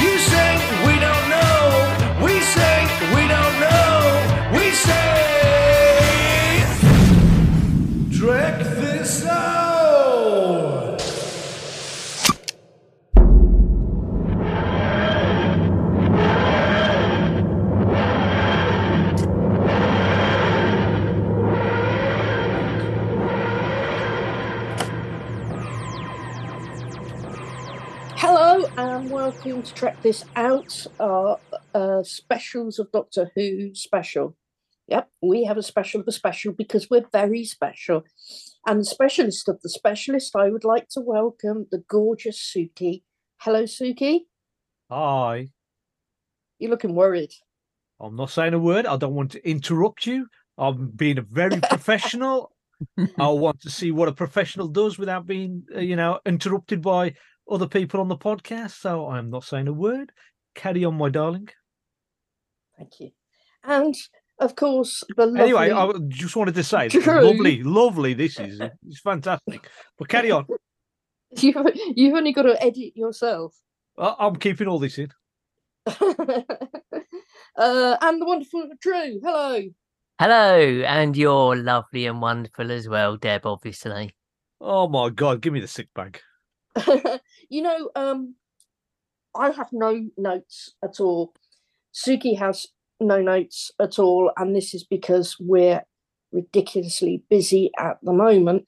[0.00, 0.27] You
[29.44, 31.38] and to Trek This Out, our
[31.74, 34.36] uh, specials of Doctor Who special.
[34.88, 38.02] Yep, we have a special of the special because we're very special.
[38.66, 43.02] And the specialist of the specialist, I would like to welcome the gorgeous Suky.
[43.38, 44.20] Hello, Suky.
[44.90, 45.48] Hi.
[46.58, 47.32] You're looking worried.
[48.00, 48.86] I'm not saying a word.
[48.86, 50.26] I don't want to interrupt you.
[50.56, 52.52] I'm being a very professional.
[53.18, 57.14] I want to see what a professional does without being, uh, you know, interrupted by
[57.50, 58.72] other people on the podcast.
[58.72, 60.12] So I'm not saying a word.
[60.54, 61.48] Carry on, my darling.
[62.76, 63.10] Thank you.
[63.64, 63.94] And
[64.38, 65.40] of course, the lovely...
[65.40, 67.22] Anyway, I just wanted to say, this is True.
[67.22, 68.14] lovely, lovely.
[68.14, 69.68] This is it's fantastic.
[69.98, 70.46] But carry on.
[71.36, 71.56] you've,
[71.94, 73.56] you've only got to edit yourself.
[73.98, 75.10] I- I'm keeping all this in.
[75.86, 76.42] uh,
[77.56, 79.20] and the wonderful Drew.
[79.22, 79.62] Hello.
[80.20, 84.14] Hello, and you're lovely and wonderful as well, Deb, obviously.
[84.60, 86.20] Oh my god, give me the sick bag.
[87.48, 88.34] you know, um,
[89.34, 91.34] I have no notes at all.
[91.94, 92.66] Suky has
[93.00, 95.82] no notes at all, and this is because we're
[96.32, 98.64] ridiculously busy at the moment.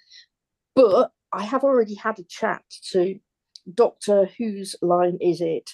[0.74, 3.18] But I have already had a chat to
[3.72, 5.70] Doctor Who's line is it?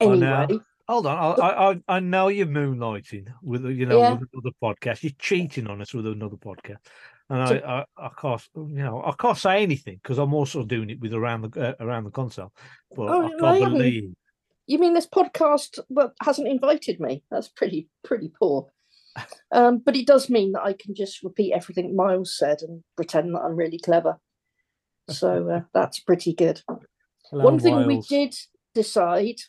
[0.00, 0.12] Oh?
[0.12, 4.14] Anyway, Hold on, I, I I- I know you're moonlighting with you know Yeah.
[4.14, 5.04] with another podcast.
[5.04, 6.78] You're cheating on us with another podcast,
[7.30, 10.64] and So- I, I I can't you know I can't say anything because I'm also
[10.64, 12.52] doing it with around the uh, around the console.
[12.94, 14.12] But Oh, I can't believe
[14.66, 17.24] you mean this podcast well, hasn't invited me?
[17.30, 18.66] That's pretty pretty poor.
[19.50, 23.34] Um, but it does mean that I can just repeat everything Miles said and pretend
[23.34, 24.18] that I'm really clever.
[25.08, 26.62] So uh, that's pretty good.
[27.30, 28.34] Hello, One thing we did
[28.74, 29.40] decide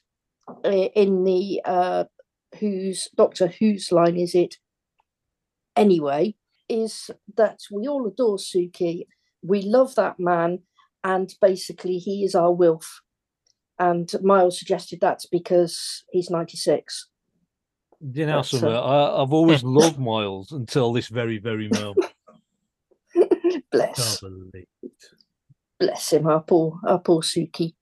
[0.65, 2.05] uh, in the uh,
[2.59, 4.55] whose Doctor Who's line is it
[5.75, 6.35] anyway
[6.71, 9.07] is that we all adore Suky.
[9.43, 10.59] We love that man,
[11.03, 13.01] and basically he is our Wilf.
[13.77, 17.09] And Miles suggested that's because he's 96.
[18.13, 22.05] You know, But, uh, I, I've always loved Miles until this very very moment.
[23.71, 24.91] Bless, Can't believe it.
[25.79, 27.73] bless him, our poor, our poor Suky.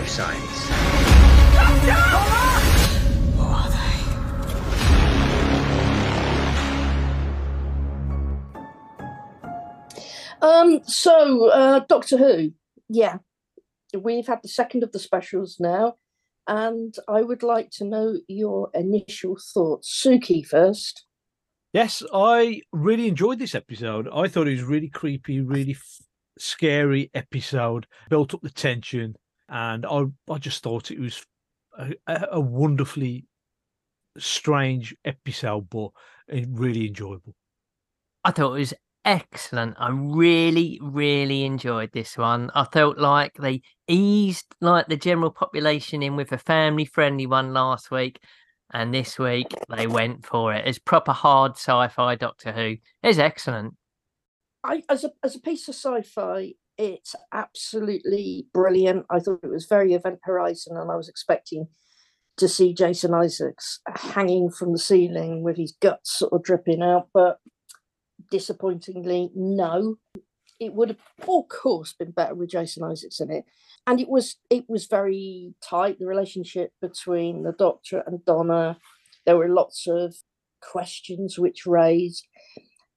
[0.00, 0.60] Life science.
[3.36, 4.00] Who are they?
[10.40, 12.52] Um, so uh, Doctor Who,
[12.88, 13.18] yeah,
[13.94, 15.96] we've had the second of the specials now,
[16.48, 20.02] and I would like to know your initial thoughts.
[20.02, 21.04] Suky first.
[21.74, 24.08] Yes, I really enjoyed this episode.
[24.10, 26.00] I thought it was really creepy, really f-
[26.38, 27.86] scary episode.
[28.08, 29.16] Built up the tension,
[29.50, 31.24] and I I just thought it was
[31.78, 33.26] a, a a wonderfully
[34.18, 35.90] strange episode, but
[36.48, 37.34] really enjoyable.
[38.24, 38.74] I thought it was
[39.04, 39.76] excellent.
[39.78, 42.50] I really, really enjoyed this one.
[42.54, 47.52] I felt like they eased like the general population in with a family friendly one
[47.52, 48.20] last week.
[48.72, 50.66] And this week they went for it.
[50.66, 52.76] It's proper hard sci-fi Doctor Who.
[53.02, 53.74] It's excellent.
[54.62, 59.04] I, as a as a piece of sci-fi, it's absolutely brilliant.
[59.10, 61.68] I thought it was very Event Horizon, and I was expecting
[62.38, 67.08] to see Jason Isaacs hanging from the ceiling with his guts sort of dripping out,
[67.12, 67.38] but
[68.30, 69.96] disappointingly, no.
[70.58, 70.98] It would have,
[71.28, 73.44] of course, been better with Jason Isaacs in it,
[73.86, 75.98] and it was it was very tight.
[75.98, 78.78] The relationship between the Doctor and Donna,
[79.26, 80.16] there were lots of
[80.62, 82.26] questions which raised.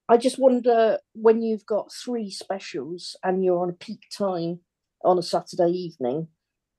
[0.08, 4.60] I just wonder when you've got three specials and you're on a peak time
[5.02, 6.28] on a Saturday evening,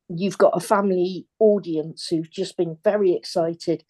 [0.09, 3.83] you've got a family audience who've just been very excited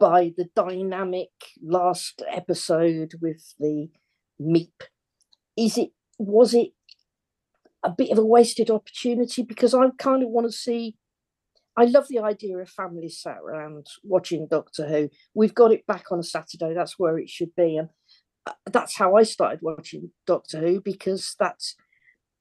[0.00, 1.30] by the dynamic
[1.62, 3.90] last episode with the
[4.40, 4.72] meep.
[5.56, 6.70] Is it was it
[7.84, 9.42] a bit of a wasted opportunity?
[9.42, 10.96] Because I kind of want to see
[11.76, 15.08] I love the idea of families sat around watching Doctor Who.
[15.34, 17.76] We've got it back on a Saturday, that's where it should be.
[17.76, 17.88] And
[18.70, 21.76] that's how I started watching Doctor Who because that's,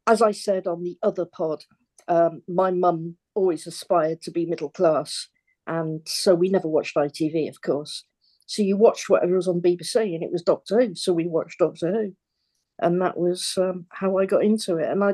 [0.07, 1.63] as I said on the other pod,
[2.07, 5.27] um, my mum always aspired to be middle class,
[5.67, 8.05] and so we never watched ITV, of course.
[8.47, 10.95] So you watched whatever was on BBC, and it was Doctor Who.
[10.95, 12.15] So we watched Doctor Who,
[12.79, 14.89] and that was um, how I got into it.
[14.89, 15.13] And I,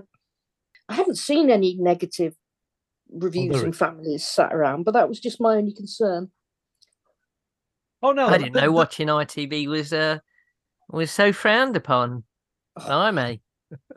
[0.89, 2.33] I haven't seen any negative
[3.11, 6.31] reviews there and families sat around, but that was just my only concern.
[8.01, 10.19] Oh no, I didn't know watching ITV was uh
[10.89, 12.23] was so frowned upon.
[12.75, 13.41] Blimey.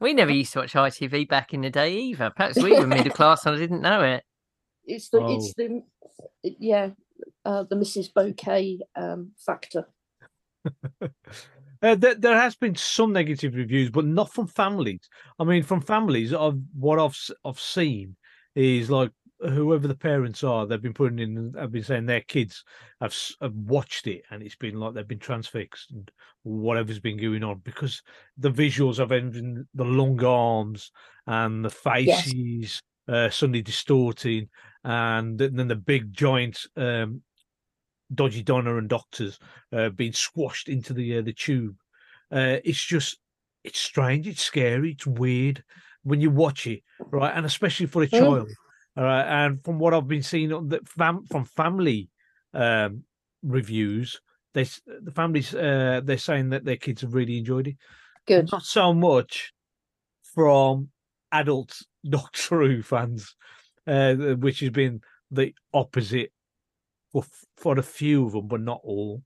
[0.01, 2.31] We never used to watch ITV back in the day either.
[2.31, 4.25] Perhaps we were middle class and I didn't know it.
[4.85, 5.37] It's the Oh.
[5.37, 5.83] it's the
[6.43, 6.91] it- yeah
[7.45, 8.13] uh, the Mrs.
[8.13, 9.87] Bouquet um, factor.
[11.83, 15.01] Uh, there, there has been some negative reviews, but not from families.
[15.39, 18.17] I mean, from families, of what I've s- I've seen
[18.55, 19.11] is like
[19.43, 22.65] whoever the parents are, they've been putting in, have been saying their kids
[23.01, 26.11] have, have watched it, and it's been like they've been transfixed and
[26.43, 28.03] whatever's been going on because
[28.39, 30.91] the visuals of even the long arms
[31.27, 32.25] and the Yes.
[32.25, 34.49] faces uh, suddenly distorting,
[34.85, 37.23] and th- then the big giant um,
[38.15, 39.39] dodgy Donna and doctors
[39.73, 41.77] uh, being squashed into the uh, the tube.
[42.31, 43.19] Uh, it's just
[43.65, 45.65] it's strange, it's scary, it's weird
[46.03, 47.33] when you watch it, right?
[47.35, 48.19] And especially for a Mm.
[48.19, 48.49] child.
[48.49, 49.45] All right.
[49.45, 52.11] And from what I've been seeing on the fam- from family
[52.55, 53.05] um,
[53.43, 54.21] reviews,
[54.53, 57.77] they the families uh, they're saying that their kids have really enjoyed it.
[58.27, 58.51] Good.
[58.51, 59.53] Not so much
[60.23, 60.91] from
[61.33, 63.35] adult Doctor Who fans,
[63.87, 65.01] uh, which has been
[65.31, 66.33] the opposite
[67.13, 67.25] for
[67.57, 69.23] for a few of them, but not all.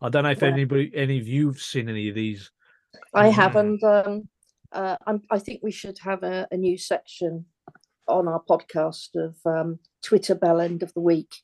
[0.00, 0.48] I don't know if Yeah.
[0.48, 2.50] anybody, any of you've seen any of these.
[3.14, 3.82] I haven't.
[3.82, 4.28] Um,
[4.72, 7.46] uh, I'm, I think we should have a, a new section
[8.08, 11.34] on our podcast of um, Twitter Bell End of the Week.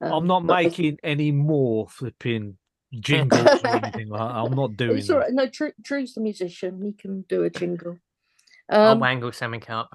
[0.00, 2.58] I'm Um, not but I- making any more flipping
[3.00, 4.36] jingles or anything like that.
[4.36, 5.32] I'm not doing It's all that.
[5.32, 6.82] No, Drew, Drew's the musician.
[6.82, 7.98] He can do a jingle.
[8.70, 9.90] I'll Um, wangle something up.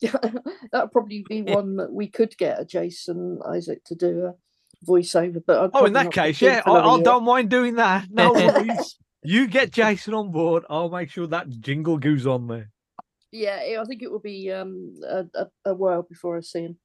[0.02, 4.34] that'd probably be one that we could get a Jason Isaac to do a
[4.86, 5.42] voiceover.
[5.46, 8.06] But I'd Oh, in that case, yeah, I, I don't mind doing that.
[8.10, 8.96] No worries.
[9.22, 10.64] you get Jason on board.
[10.68, 12.70] I'll make sure that jingle goes on there.
[13.34, 16.62] Yeah, it- I think it will be um, a, a, a while before I see
[16.62, 16.78] him.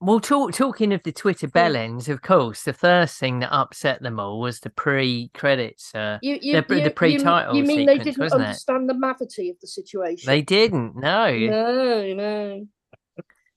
[0.00, 4.20] Well, talk, talking of the Twitter bellends, of course, the first thing that upset them
[4.20, 5.92] all was the pre-credits.
[5.92, 8.44] Uh, You, you, The- the you- you- pre-title You mean they didn't wasn't it?
[8.46, 10.26] understand the mavity of the situation?
[10.28, 10.94] they didn't.
[10.94, 12.66] No, No, no.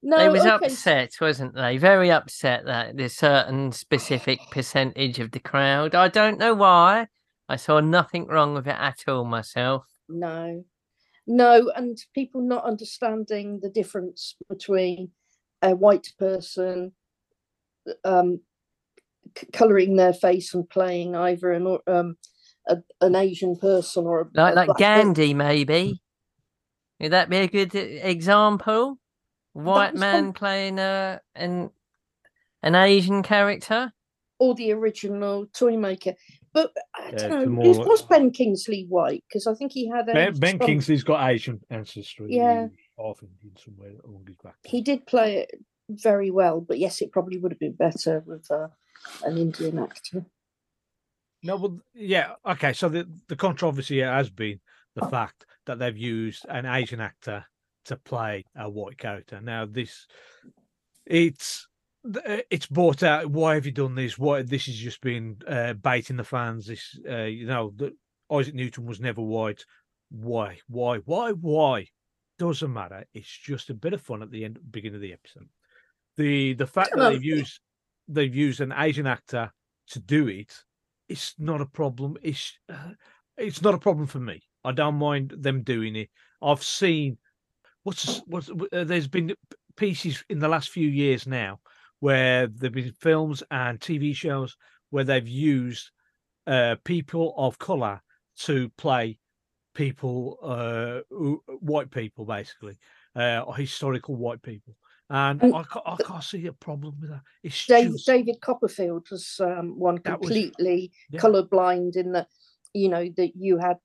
[0.03, 1.77] No, they was okay, upset, wasn't they?
[1.77, 5.93] Very upset that there's certain specific percentage of the crowd.
[5.93, 7.07] I don't know why.
[7.47, 9.85] I saw nothing wrong with it at all myself.
[10.09, 10.65] No,
[11.27, 15.11] no, and people not understanding the difference between
[15.61, 16.93] a white person
[18.03, 18.41] um,
[19.37, 22.17] c- colouring their face and playing either an um,
[22.67, 26.01] a, an Asian person or a, Like like Gandhi, maybe.
[26.99, 28.99] Would that be a good example?
[29.53, 31.71] White man playing a an
[32.63, 33.91] an Asian character.
[34.39, 36.13] or the original toy maker.
[36.53, 39.23] But I don't it's know, more was Ben Kingsley white?
[39.27, 42.27] Because I think he had a Ben, ben Kingsley's got Asian ancestry.
[42.29, 42.67] Yeah.
[42.97, 44.55] Half Indian somewhere along his back.
[44.63, 45.51] he did play it
[45.89, 48.67] very well, but yes, it probably would have been better with uh,
[49.23, 50.25] an Indian actor.
[51.43, 52.73] No, well, yeah, okay.
[52.73, 54.59] So the the controversy has been
[54.95, 57.45] the fact that they've used an Asian actor
[57.85, 59.41] to play a white character.
[59.41, 60.05] Now, this
[61.05, 61.67] it's
[62.03, 63.27] it's brought out.
[63.27, 64.17] Why have you done this?
[64.17, 66.67] Why this has just been uh, baiting the fans.
[66.67, 67.93] This, uh, you know, that
[68.31, 69.65] Isaac Newton was never white.
[70.09, 70.59] Why?
[70.67, 70.97] Why?
[70.99, 71.31] Why?
[71.31, 71.87] Why?
[72.39, 73.05] Doesn't matter.
[73.13, 75.49] It's just a bit of fun at the end, beginning of the episode.
[76.17, 77.59] The the fact that they've used
[78.07, 79.51] they've used an Asian actor
[79.87, 80.53] to do it
[81.11, 82.17] it's not a problem.
[82.23, 82.93] It's uh,
[83.37, 84.41] it's not a problem for me.
[84.63, 86.09] I don't mind them doing it.
[86.41, 87.17] I've seen
[87.83, 89.35] what's what's uh, there's been
[89.75, 91.59] pieces in the last few years now
[92.01, 94.57] where there've been films and TV shows
[94.89, 95.89] where they've used
[96.47, 98.01] uh, people of color
[98.39, 99.17] to play
[99.73, 100.99] people, uh,
[101.59, 102.77] white people, basically,
[103.15, 104.75] uh, or historical white people.
[105.09, 107.21] And And I, ca- I can't see a problem with that.
[107.43, 111.19] It's Dave, just, David Copperfield was um, one That was- completely yeah.
[111.21, 112.27] colourblind in that,
[112.73, 113.77] you know, that you had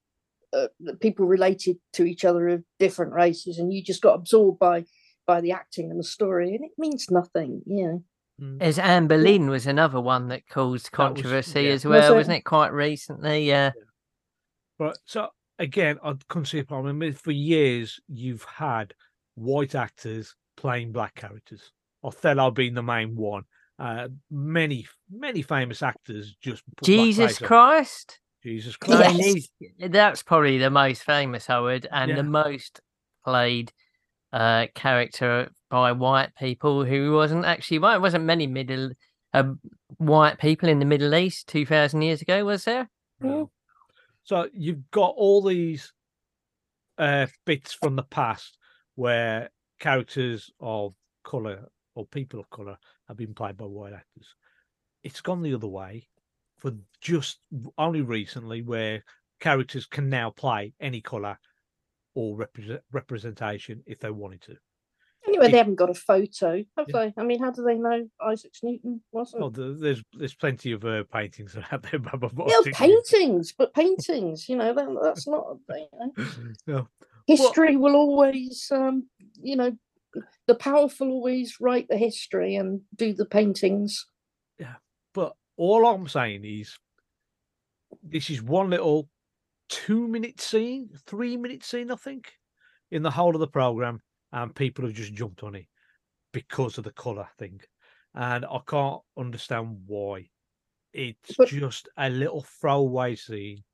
[0.55, 0.69] uh,
[1.01, 4.85] people related to each other of different races, and you just got absorbed by
[5.27, 7.63] by the acting and the story, and it means nothing.
[7.67, 8.05] You know,
[8.39, 8.61] Mm.
[8.61, 11.71] As Anne Boleyn was another one that caused That was- controversy yeah.
[11.71, 12.17] as well, it?
[12.17, 12.43] wasn't it?
[12.45, 13.71] Quite recently, yeah.
[14.79, 14.97] Right.
[15.07, 15.29] So
[15.59, 16.89] again, I couldn't see a problem.
[16.97, 18.93] I mean, for years, you've had
[19.37, 21.73] white actors playing black characters.
[22.05, 23.45] Othello being the main one.
[23.79, 27.49] Uh, many, many famous actors just put Jesus face on.
[27.49, 28.21] Christ.
[28.43, 29.51] Jesus Christ.
[29.61, 29.91] Yes.
[29.91, 32.17] that's probably the most famous, I would, and Yeah.
[32.17, 32.81] the most
[33.25, 33.73] played
[34.37, 37.97] uh, character by white people who wasn't actually white.
[37.97, 38.91] It wasn't many middle
[39.33, 39.59] um,
[39.97, 42.45] white people in the Middle East two thousand years ago.
[42.45, 42.91] Was there?
[43.19, 43.51] No.
[44.25, 45.91] So you've got all these
[46.99, 48.59] uh, bits from the past
[48.95, 49.49] where
[49.81, 50.93] characters of
[51.25, 52.77] color or people of color
[53.09, 54.35] have been played by white actors.
[55.03, 56.09] It's gone the other way
[56.59, 57.39] for just
[57.79, 59.03] only recently, where
[59.41, 61.39] characters can now play any color
[62.17, 64.57] or represent representation if they wanted to.
[65.29, 66.99] Anyway, If- they haven't got a photo, have Yeah.
[67.07, 67.15] they?
[67.17, 69.55] I mean, how do they know Isaac Newton wasn't?
[69.55, 72.01] There- there's there's plenty of uh, paintings out there.
[72.01, 75.59] But but yeah, paintings, but paintings, you know, that, that's not.
[75.69, 76.13] Know.
[76.67, 76.83] Yeah.
[77.27, 79.09] History will always, um,
[79.43, 79.77] you know,
[80.47, 84.07] the powerful always write the history and do the paintings.
[84.61, 84.77] Yeah,
[85.13, 86.79] but all I'm saying is,
[88.03, 89.09] this is one little
[89.69, 92.33] two minute scene, three minute scene, I think,
[92.91, 94.01] in the whole of the program,
[94.33, 95.67] and people have just jumped on it
[96.33, 97.61] because of the color thing,
[98.15, 100.29] and I can't understand why.
[100.93, 103.65] It's But- just a little throwaway scene.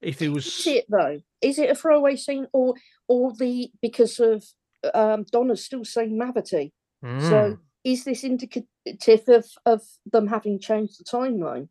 [0.00, 1.20] If it was, Is it though?
[1.40, 2.74] Is it a throwaway scene, or
[3.08, 4.44] or the because of
[4.92, 6.72] um, Donna's still saying Mavity?
[7.02, 7.28] Mm.
[7.28, 11.68] So is this indicative of, of them having changed the timeline?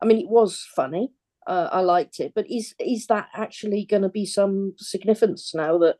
[0.00, 1.12] I mean, it was funny.
[1.46, 5.78] Uh, I liked it, but is is that actually going to be some significance now?
[5.78, 5.96] That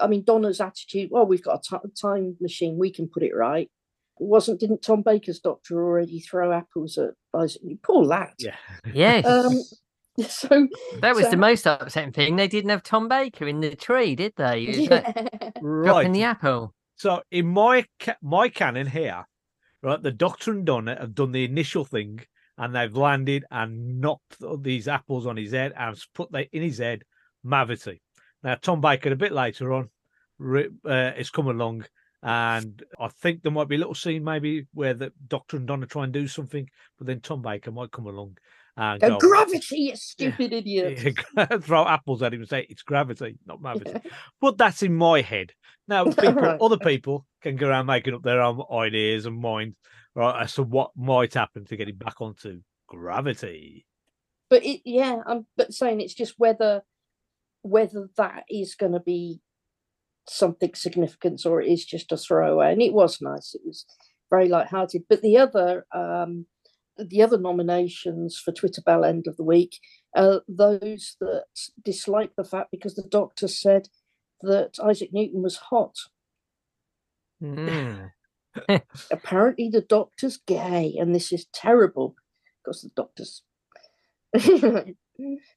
[0.00, 1.10] I mean, Donna's attitude.
[1.10, 2.78] Well, we've got a time machine.
[2.78, 3.70] We can put it right.
[4.18, 7.62] Wasn't didn't Tom Baker's doctor already throw apples at Isaac?
[7.82, 8.32] Poor lad.
[8.38, 8.54] yeah,
[8.94, 9.60] yes, Um,
[10.28, 10.68] so
[11.00, 12.36] that was so- the most upsetting thing.
[12.36, 14.62] They didn't have Tom Baker in the tree, did they?
[14.62, 15.50] It was that yeah.
[15.60, 15.84] right.
[15.84, 16.74] dropping the apple.
[16.96, 19.26] So in my ca- my canon here,
[19.82, 22.20] right, the Doctor and Donna have done the initial thing,
[22.58, 26.78] and they've landed and knocked these apples on his head and put they in his
[26.78, 27.02] head
[27.44, 28.00] Mavity.
[28.42, 29.90] Now Tom Baker a bit later on
[30.40, 30.62] uh,
[31.12, 31.84] has come along,
[32.22, 35.86] and I think there might be a little scene maybe where the Doctor and Donna
[35.86, 38.36] try and do something, but then Tom Baker might come along
[38.76, 41.16] and Go, gravity, you stupid idiot.
[41.62, 44.00] throw apples at him and say it's gravity, not Mavity.
[44.40, 45.52] But that's in my head.
[45.88, 46.60] Now, people, Right.
[46.60, 49.76] other people can go around making up their own ideas and mind
[50.16, 53.86] right as to what might happen to get it back onto gravity.
[54.50, 56.82] but it yeah i'm but saying it's just whether
[57.62, 59.40] whether that is going to be
[60.28, 63.84] something significant or it is just a throwaway and it was nice it was
[64.30, 66.46] very light-hearted but the other um
[66.98, 69.78] the other nominations for twitter bell end of the week
[70.16, 71.44] uh those that
[71.84, 73.88] dislike the fact because the doctor said
[74.42, 75.96] that isaac newton was hot
[77.42, 78.12] Mm.
[79.10, 82.14] apparently the doctor's gay and this is terrible
[82.64, 83.42] because the doctor's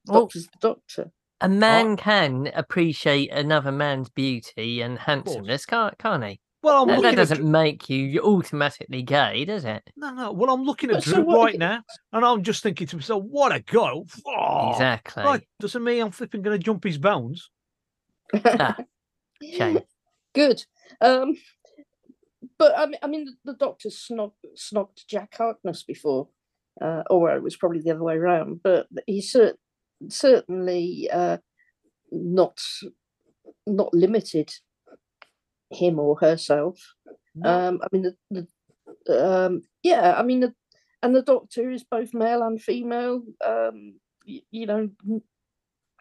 [0.08, 6.24] Well, doctor's the doctor A man can appreciate another man's beauty and handsomeness, can't, can't
[6.24, 6.40] he?
[6.62, 9.82] Well, I'm That, that doesn't Dr- make you automatically gay, does it?
[9.96, 10.32] no, no.
[10.34, 11.82] Well, I'm looking at so Drew right if- now,
[12.14, 15.24] and I'm just thinking to myself, "What a go!" Oh, exactly.
[15.24, 17.50] Right, doesn't mean I'm flipping going to jump his bones.
[18.46, 18.76] Ah,
[19.42, 19.80] shame.
[20.36, 20.66] Good.
[21.02, 21.36] Um,
[22.60, 26.28] but I mean, I mean, the, doctor snog, snogged Jack Harkness before,
[26.82, 28.60] uh, or it was probably the other way around.
[28.62, 29.58] But he cer-
[30.10, 31.38] certainly uh,
[32.12, 32.60] not
[33.66, 34.52] not limited
[35.72, 36.96] him or herself.
[37.36, 37.50] No.
[37.50, 38.48] Um, I mean, the,
[39.06, 40.54] the um, yeah, I mean, the,
[41.02, 43.24] and the doctor is both male and female.
[43.46, 44.90] Um, y- you know,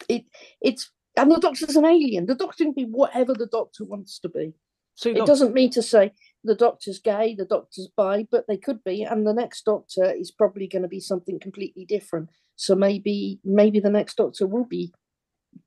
[0.09, 0.25] it
[0.61, 2.27] it's and the doctor's an alien.
[2.27, 4.55] The doctor can be whatever the doctor wants to be.
[4.95, 6.13] See, It doesn't mean to say
[6.45, 10.31] the doctor's gay, the doctor's bi, but they could be, and the next doctor is
[10.31, 12.31] probably going to be something completely different.
[12.57, 14.93] So maybe maybe the next doctor will be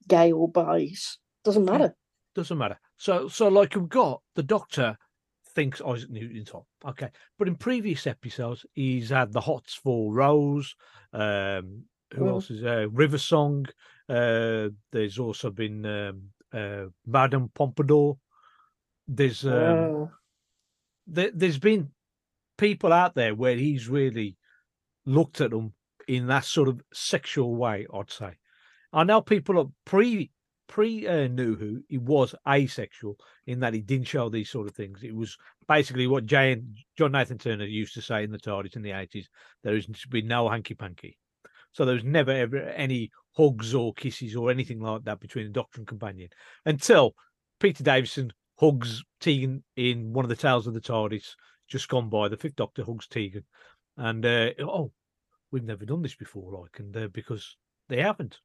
[0.08, 0.90] gay or bi.
[1.44, 1.96] Doesn't matter.
[2.36, 2.80] doesn't matter.
[2.98, 4.98] So, so like we've got the Doctor
[5.56, 6.66] thinks Isaac Newton's hot.
[6.86, 10.76] Okay, but in previous episodes, he's had the hots for Rose.
[11.14, 12.30] Um, who Mm.
[12.30, 12.88] else is there?
[12.90, 13.66] River Song.
[14.08, 16.24] Uh, there's also been um,
[16.54, 18.18] uh, Madame Pompadour.
[19.08, 20.06] There's um, Uh,
[21.08, 21.90] there, there's been
[22.58, 24.38] people out there where he's really
[25.06, 25.74] looked at them
[26.08, 27.88] in that sort of sexual way.
[27.94, 28.38] I'd say.
[28.94, 30.32] I know people are pre
[30.68, 34.76] pre uh, knew who he was asexual in that he didn't show these sort of
[34.76, 35.04] things.
[35.04, 38.82] It was basically what Jane John Nathan Turner used to say in the TARDIS in
[38.82, 39.30] the eighties.
[39.64, 41.18] There is to be no hanky panky.
[41.74, 45.52] So there was never ever any hugs or kisses or anything like that between the
[45.52, 46.30] Doctor and companion
[46.66, 47.16] until
[47.60, 51.36] Peter Davison hugs Tegan in one of the tales of the TARDIS
[51.68, 52.28] just gone by.
[52.28, 53.44] The Fifth Doctor hugs Tegan,
[53.98, 54.92] and uh, oh,
[55.52, 57.58] we've never done this before, like, and uh, because
[57.90, 58.38] they haven't.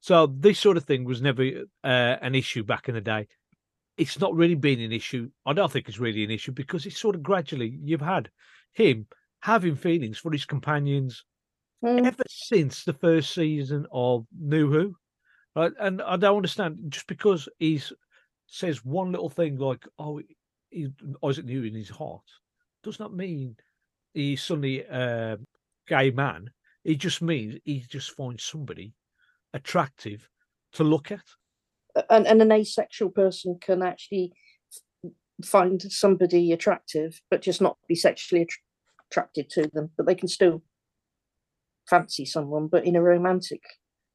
[0.00, 1.42] So this sort of thing was never
[1.82, 1.86] uh,
[2.22, 3.26] an issue back in the day.
[3.96, 5.30] It's not really been an issue.
[5.44, 8.30] I don't think it's really an issue because it's sort of gradually you've had
[8.72, 9.08] him
[9.40, 11.24] having feelings for his companions
[11.84, 12.06] Mm.
[12.06, 14.96] ever since the first season of New Who.
[15.54, 15.72] Right?
[15.78, 17.92] And I don't understand just because he's
[18.48, 20.20] says one little thing like, "Oh,
[20.70, 20.88] he,
[21.22, 22.24] Isaac New in his heart,"
[22.82, 23.56] does not mean
[24.14, 25.38] he's suddenly a
[25.86, 26.50] gay man.
[26.84, 28.94] It just means he just finds somebody
[29.54, 30.28] attractive
[30.72, 31.24] to look at.
[32.10, 34.32] and, and an asexual person can actually
[35.44, 38.56] find somebody attractive, but just not be sexually attr
[39.10, 39.90] attracted to them.
[39.96, 40.62] But they can still
[41.88, 43.62] fancy someone, but in a romantic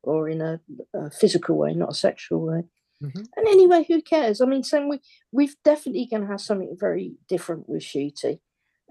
[0.03, 0.59] or in a,
[0.93, 2.63] a physical way, not a sexual way.
[3.03, 3.27] Mhm.
[3.35, 4.39] And anyway, who cares?
[4.39, 8.39] I mean, same we we've definitely going to have something very different with Ncuti.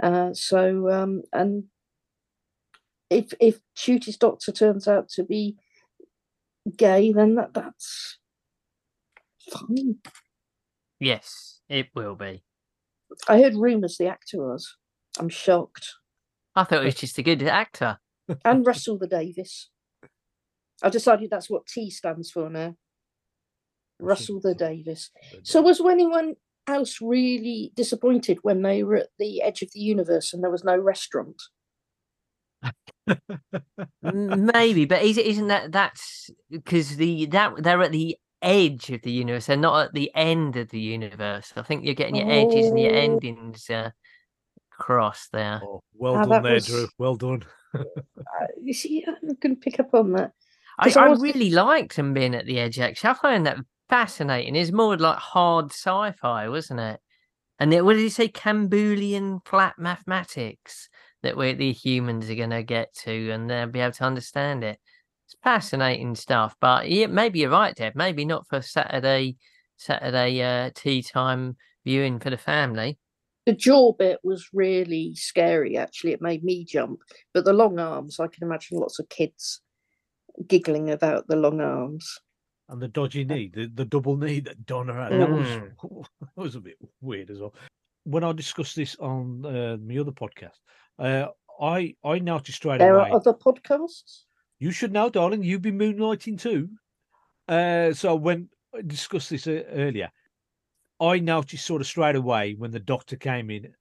[0.02, 1.64] Uh, so um, and
[3.09, 5.57] if if Ncuti's doctor turns out to be
[6.76, 8.19] gay, then that that's
[9.50, 9.99] fine.
[11.00, 12.45] Yes, it will be.
[13.28, 14.76] I heard rumours the actor was.
[15.19, 15.88] I'm shocked.
[16.54, 17.99] I thought it was just a good actor.
[18.45, 19.71] And Russell the Davis.
[20.83, 22.76] I decided that's what T stands for now.
[24.02, 25.11] Russell the Davis.
[25.42, 26.35] So was anyone
[26.66, 30.64] else really disappointed when they were at the edge of the universe and there was
[30.64, 31.40] no restaurant?
[34.02, 39.11] Maybe, but is, isn't that that's because the that they're at the edge of the
[39.12, 41.52] universe, they're not at the end of the universe.
[41.56, 42.99] I think you're getting your edges and your Oh.
[42.99, 43.90] endings uh,
[44.71, 45.61] crossed there.
[45.64, 46.88] Oh, well Ah, done there, was- Drew.
[46.99, 47.44] Well done.
[47.75, 50.32] Uh, you see, I couldn't pick up on that.
[50.78, 52.78] I, 'Cause I I was- really liked them being at the edge.
[52.78, 53.56] Actually, I find that
[53.93, 54.57] fascinating.
[54.57, 56.99] It's more like hard sci-fi, wasn't it?
[57.59, 58.27] And then, what did he say?
[58.27, 60.89] Cambulian flat mathematics
[61.23, 64.65] that we the humans are going to get to, and they'll be able to understand
[64.65, 64.79] it.
[65.27, 66.57] It's fascinating stuff.
[66.59, 67.95] But yeah, maybe you're right, Deb.
[67.95, 69.37] Maybe not for Saturday,
[69.77, 72.99] Saturday uh, tea time viewing for the family.
[73.45, 76.13] The jaw bit was really scary, actually.
[76.13, 77.01] It made me jump.
[77.35, 79.61] But the long arms, I can imagine lots of kids
[80.47, 82.19] giggling about the long arms.
[82.69, 86.05] And the dodgy knee, the, the double knee that Donna had, that was Mm.
[86.21, 87.55] that was a bit weird as well.
[88.05, 90.59] When I discussed this on uh, my other podcast,
[90.99, 91.29] uh,
[91.61, 93.05] I I noticed straight There away.
[93.05, 94.25] There are other podcasts.
[94.59, 95.43] You should know, darling.
[95.43, 96.71] You've been moonlighting too.
[97.49, 100.11] Uh, so when I discussed this uh, earlier,
[101.01, 103.75] I noticed sort of straight away when the doctor came in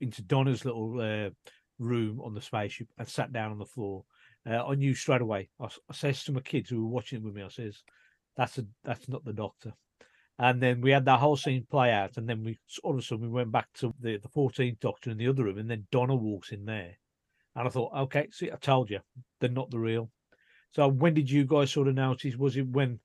[0.00, 1.30] into Donna's little uh,
[1.78, 4.04] room on the spaceship and sat down on the floor.
[4.48, 5.48] Uh, I knew straight away.
[5.60, 7.82] I says to my kids who were watching it with me, I says,
[8.38, 9.74] "That's a that's not the doctor."
[10.38, 13.02] And then we had that whole scene play out, and then we all of a
[13.02, 15.86] sudden we went back to the the fourteenth Doctor in the other room, and then
[15.90, 16.96] Donna walks in there,
[17.56, 19.00] and I thought, okay, see, I told you,
[19.40, 20.10] they're not the real.
[20.70, 22.36] So when did you guys sort of notice?
[22.36, 23.00] Was it when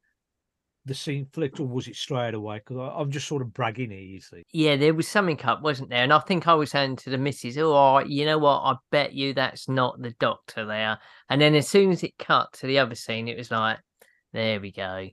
[0.86, 2.58] the scene flicked, or was it straight away?
[2.60, 4.43] Because I'm just sort of bragging here, you see.
[4.52, 6.04] Yeah, there was something up, wasn't there?
[6.04, 8.60] And I think I was saying to the missus, "Oh, you know what?
[8.60, 12.54] I bet you that's not the doctor there." And then as soon as it cut
[12.54, 13.80] to the other scene, it was like,
[14.34, 15.10] "There we go."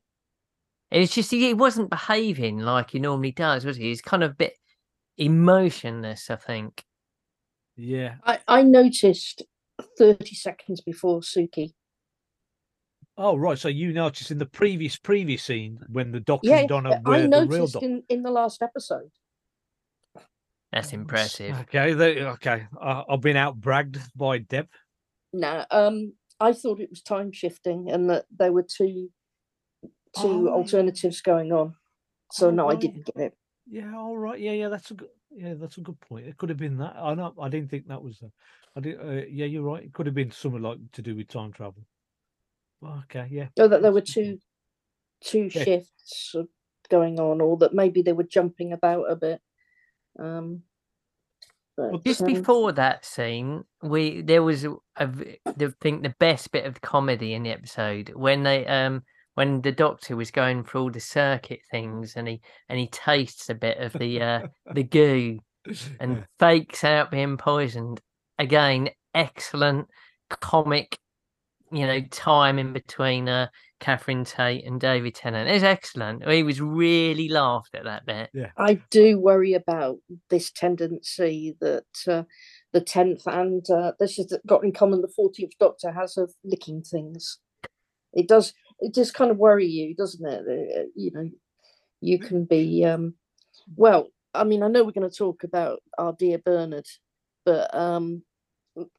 [0.91, 3.85] It was just he wasn't behaving like he normally does, was he?
[3.85, 4.55] He's kind of a bit
[5.19, 6.85] emotionless, I think.
[7.77, 8.17] Yeah.
[8.25, 9.43] I, I noticed
[9.99, 11.73] 30 seconds before Suky.
[13.17, 13.59] Oh right.
[13.59, 17.09] So you noticed in the previous previous scene when the doctor Yeah, and Donna I
[17.09, 17.87] were the real noticed doctor.
[17.87, 19.11] in, in the last episode.
[20.73, 21.57] That's impressive.
[21.63, 21.93] Okay.
[21.95, 22.67] They, okay.
[22.81, 24.69] I, I've been out bragged by Deb.
[25.33, 29.11] No, um, I thought it was time shifting and that there were two
[30.17, 30.51] two Oh, yeah.
[30.51, 31.75] alternatives going on.
[32.33, 33.37] So Oh, no, I didn't get it.
[33.67, 33.95] Yeah.
[33.97, 34.39] All right.
[34.41, 34.53] Yeah.
[34.53, 34.69] Yeah.
[34.69, 35.09] That's a good.
[35.31, 35.55] Yeah.
[35.55, 36.27] That's a good point.
[36.27, 36.97] It could have been that.
[36.97, 37.35] I know.
[37.41, 38.19] I didn't think that was.
[38.19, 38.31] The,
[38.77, 39.01] I did.
[39.01, 39.47] Uh, yeah.
[39.47, 39.85] You're right.
[39.85, 41.85] It could have been something like to do with time travel.
[42.85, 43.29] Okay.
[43.31, 43.49] Yeah.
[43.57, 44.41] So that there were that's a good
[45.23, 45.65] two two Yeah.
[45.65, 46.43] shifts uh,
[46.89, 49.41] going on, or that maybe they were jumping about a bit.
[50.19, 50.63] Um,
[51.77, 56.15] but, Just um, before that scene, we there was a, a v- the think the
[56.19, 59.03] best bit of comedy in the episode when they um
[59.35, 63.49] when the doctor was going through all the circuit things and he and he tastes
[63.49, 65.39] a bit of the uh the goo
[65.99, 68.01] and fakes out being poisoned.
[68.39, 69.89] Again, excellent
[70.29, 70.99] comic,
[71.71, 73.49] you know, time in between uh
[73.81, 75.49] Catherine Tate and David Tennant.
[75.49, 76.29] It's excellent.
[76.29, 78.31] He was really laughed at that bit.
[78.57, 79.97] I do worry about
[80.29, 82.25] this tendency that uh,
[82.73, 86.83] the tenth and uh, this has got in common the fourteenth Doctor has of licking
[86.83, 87.39] things.
[88.13, 88.53] It does.
[88.81, 90.41] It just kind of worry you, doesn't it?
[90.49, 91.31] Uh, You know,
[92.01, 92.85] you can be.
[92.85, 93.15] Um,
[93.77, 96.87] well, I mean, I know we're going to talk about our dear Bernard,
[97.45, 98.23] but um,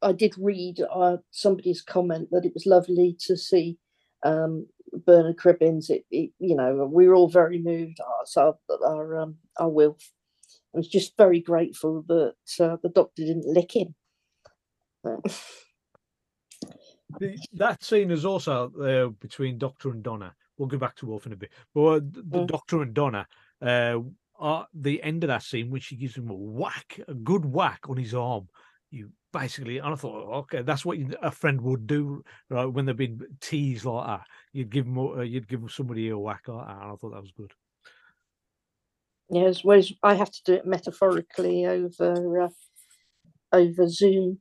[0.02, 3.78] I did read uh, somebody's comment that it was lovely to see
[4.24, 4.66] um,
[5.06, 5.90] Bernard Cribbins.
[5.90, 7.98] It, it, you know, we were all very moved.
[8.36, 9.96] Our, our, our, um, our Will
[10.74, 13.94] I was just very grateful that uh, the doctor didn't lick him.
[17.18, 20.34] The, that scene is also uh, between Doctor and Donna.
[20.56, 21.52] We'll go back to Wilf in a bit.
[21.74, 22.46] But uh, the, Mm.
[22.46, 23.26] Doctor and Donna,
[23.60, 23.98] uh,
[24.38, 27.80] are the end of that scene when she gives him a whack, a good whack
[27.88, 28.48] on his arm.
[28.90, 32.66] You basically, and I thought, okay, that's what you, a friend would do, right?
[32.66, 36.48] When they've been teased like that, you'd give them, uh, you'd give somebody a whack
[36.48, 36.72] like that.
[36.74, 37.52] And I thought that was good.
[39.30, 42.48] Yes, whereas I have to do it metaphorically over uh,
[43.52, 44.40] over Zoom.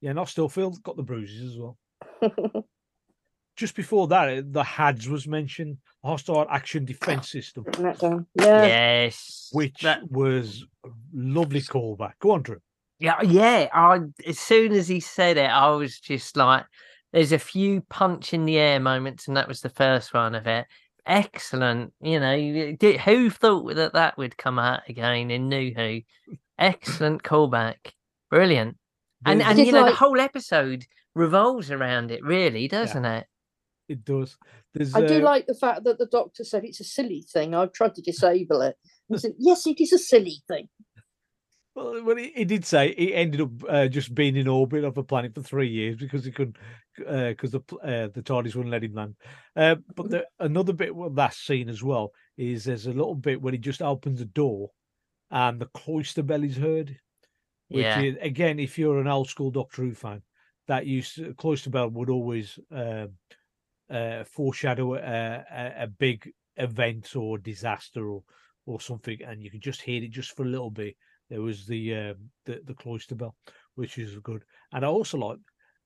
[0.00, 1.76] Yeah, and I still feel got the bruises as well.
[3.56, 8.24] Just before that, uh, the HADS was mentioned, Hostile Action Defense System, Putting.
[8.34, 8.64] Yeah.
[8.64, 9.50] yes.
[9.52, 12.12] which that- was a lovely callback.
[12.20, 12.60] Go on, Drew.
[12.98, 13.68] Yeah, yeah.
[13.72, 16.64] I as soon as he said it, I was just like,
[17.12, 20.46] "There's a few punch in the air moments," and that was the first one of
[20.46, 20.66] it.
[21.06, 21.94] Excellent.
[22.02, 26.00] You know, y- did, who thought that that would come out again in New Who?
[26.58, 27.92] Excellent callback.
[28.30, 28.76] Brilliant.
[29.24, 33.26] And and you know the whole episode revolves around it, really, doesn't it?
[33.88, 34.36] It does.
[34.72, 37.54] There's, I do uh, like the fact that the doctor said it's a silly thing.
[37.54, 38.76] I've tried to disable it.
[39.08, 40.68] He said, yes, it is a silly thing.
[41.74, 44.96] Well, well he, he did say he ended up uh, just being in orbit of
[44.96, 46.56] a planet for three years because he couldn't,
[46.96, 49.16] because the uh, the TARDIS wouldn't let him land.
[49.56, 53.42] Uh, but the, another bit of that scene as well is there's a little bit
[53.42, 54.70] where he just opens a door,
[55.32, 56.96] and the cloister bell is heard.
[57.70, 58.02] Which Yeah.
[58.02, 60.22] is, again, if you're an old school Doctor Who fan,
[60.66, 63.16] that used cloister bell would always um,
[63.88, 68.22] uh, foreshadow a, a, a big event or disaster or
[68.66, 70.96] or something, and you could just hear it just for a little bit.
[71.28, 73.36] There was the um, the, the cloister bell,
[73.74, 75.38] which is good, and I also like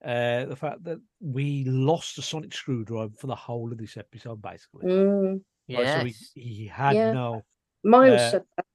[0.04, 4.42] uh, the fact that we lost the sonic screwdriver for the whole of this episode,
[4.42, 4.84] basically.
[4.86, 5.42] Mm.
[5.68, 7.12] Right, so he, he had Yeah.
[7.12, 7.44] no,
[7.84, 8.66] Miles Uh, said that.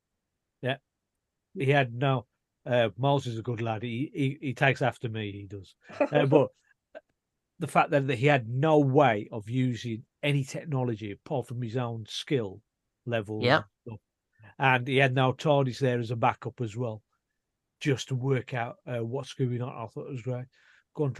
[0.61, 0.77] Yeah,
[1.53, 2.25] he had no.
[2.69, 3.81] Uh, Miles is a good lad.
[3.81, 5.31] He he, he takes after me.
[5.31, 5.73] He does.
[6.11, 6.49] Uh, but
[7.59, 11.77] the fact that, that he had no way of using any technology apart from his
[11.77, 12.61] own skill
[13.05, 13.39] level.
[13.43, 13.61] Yeah.
[14.59, 17.01] And he had no TARDIS there as a backup as well,
[17.79, 19.69] just to work out uh, what's going on.
[19.69, 20.45] I thought it was great.
[20.95, 21.11] Go.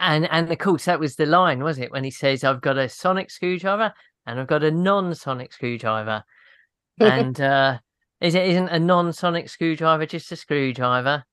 [0.00, 1.90] And and of course that was the line, was it?
[1.90, 3.92] When he says, "I've got a sonic screwdriver
[4.26, 6.22] and I've got a non-sonic screwdriver,"
[7.00, 7.78] and uh,
[8.24, 11.24] is it isn't a non-sonic screwdriver just a screwdriver?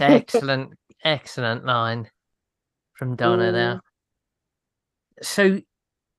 [0.00, 0.72] Excellent,
[1.04, 2.08] excellent line
[2.94, 3.74] from Donna there.
[3.74, 3.80] Mm.
[5.22, 5.60] So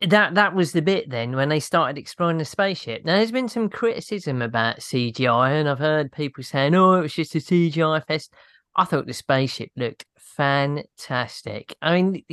[0.07, 3.03] that that was the bit then when they started exploring the spaceship.
[3.03, 7.13] Now there's been some criticism about CGI, and I've heard people saying, "Oh, it was
[7.13, 8.31] just a CGI fest."
[8.75, 11.75] I thought the spaceship looked fantastic.
[11.81, 12.23] I mean,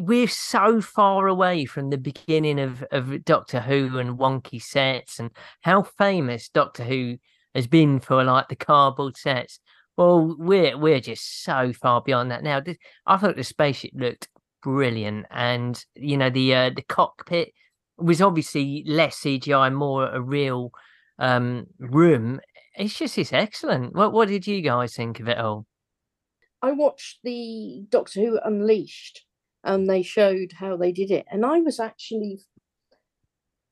[0.00, 5.30] we're so far away from the beginning of, of Doctor Who and wonky sets and
[5.60, 7.16] how famous Doctor Who
[7.54, 9.60] has been for like the cardboard sets.
[9.96, 12.60] Well, we're we're just so far beyond that now.
[13.06, 14.28] I thought the spaceship looked
[14.62, 17.52] brilliant, and you know the uh, the cockpit
[17.96, 20.72] was obviously less CGI, more a real
[21.20, 22.40] um, room.
[22.76, 23.94] It's just it's excellent.
[23.94, 25.66] What what did you guys think of it all?
[26.60, 29.24] I watched the Doctor Who Unleashed
[29.64, 31.26] and they showed how they did it.
[31.30, 32.40] And I was actually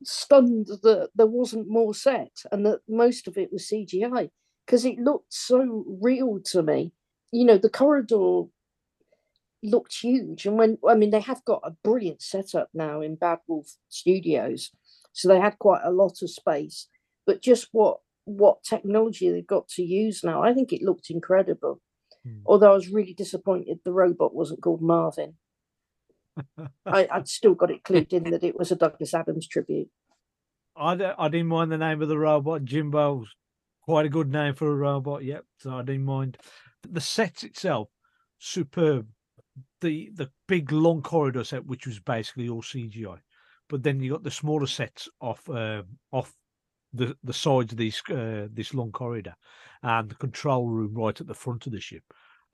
[0.05, 4.31] stunned that there wasn't more set and that most of it was CGI
[4.67, 6.93] because it looked so real to me.
[7.31, 8.45] You know, the corridor
[9.63, 10.47] looked huge.
[10.47, 14.71] And when, I mean, they have got a brilliant setup now in Bad Wolf Studios.
[15.13, 16.89] So they had quite a lot of space.
[17.27, 21.81] But just what what technology they've got to use now, I think it looked incredible.
[22.25, 22.39] Hmm.
[22.47, 25.35] Although I was really disappointed the robot wasn't called Marvin.
[26.87, 29.89] I, I'd still got it clued in that it was a Douglas Adams tribute.
[30.77, 32.65] I, I didn't mind the name of the robot.
[32.65, 33.29] Jimbo's
[33.83, 35.25] quite a good name for a robot.
[35.25, 36.39] Yep, so I didn't mind.
[36.89, 37.89] The set itself,
[38.39, 39.09] superb.
[39.83, 43.19] The the big long corridor set, which was basically all CGI,
[43.69, 46.33] but then you got the smaller sets off um, off
[46.95, 49.35] the the sides of these uh, this long corridor,
[49.83, 52.03] and the control room right at the front of the ship.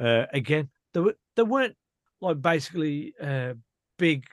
[0.00, 1.76] Uh, again, there were there weren't
[2.20, 3.54] like basically uh,
[3.98, 4.24] big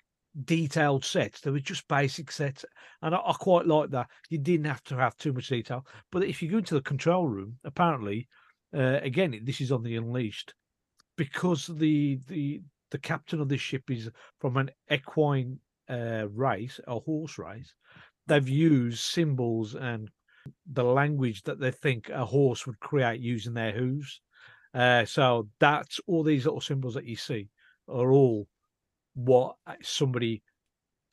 [0.44, 1.42] detailed sets.
[1.42, 2.66] They were just basic sets,
[3.02, 4.08] and I, I quite like that.
[4.30, 5.86] You didn't have to have too much detail.
[6.12, 8.28] But if you go into the control room, apparently,
[8.76, 10.54] uh, again, this is on the Unleashed,
[11.18, 17.00] because the the the captain of this ship is from an equine uh, race, a
[17.00, 17.74] horse race.
[18.28, 20.10] They've used symbols and
[20.72, 24.22] the language that they think a horse would create using their hooves.
[24.74, 27.50] Uh, so that's all these little symbols that you see
[27.88, 28.48] are all
[29.16, 30.44] what somebody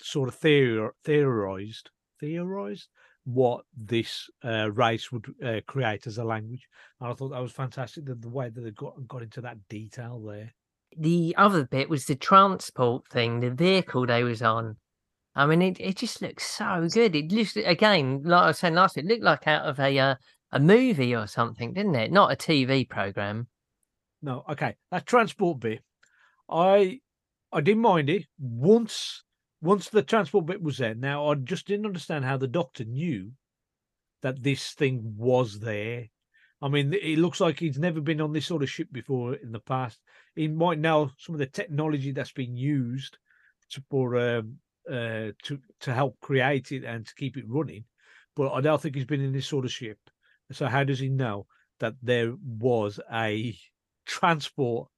[0.00, 2.88] sort of theor- theorized theorized
[3.24, 6.66] what this uh, race would uh, create as a language.
[7.00, 8.04] And I thought that was fantastic.
[8.04, 10.52] The, the way that they got got into that detail there.
[10.96, 14.76] The other bit was the transport thing, the vehicle they was on.
[15.34, 17.16] I mean, it, it just looks so good.
[17.16, 19.98] It looks again, like I was saying last week, it looked like out of a
[19.98, 20.14] uh,
[20.50, 22.12] a movie or something, didn't it?
[22.12, 23.46] Not a TV program.
[24.20, 25.80] No, okay, that transport bit,
[26.50, 27.00] I
[27.52, 29.22] I didn't mind it once
[29.60, 30.94] once the transport bit was there.
[30.94, 33.32] Now I just didn't understand how the doctor knew
[34.22, 36.08] that this thing was there.
[36.60, 39.50] I mean, it looks like he's never been on this sort of ship before in
[39.50, 40.00] the past.
[40.36, 43.18] He might know some of the technology that's been used
[43.70, 47.84] to, for um, uh, to to help create it and to keep it running,
[48.36, 49.98] but I don't think he's been in this sort of ship.
[50.52, 51.46] So how does he know
[51.80, 53.56] that there was a
[54.06, 54.88] transport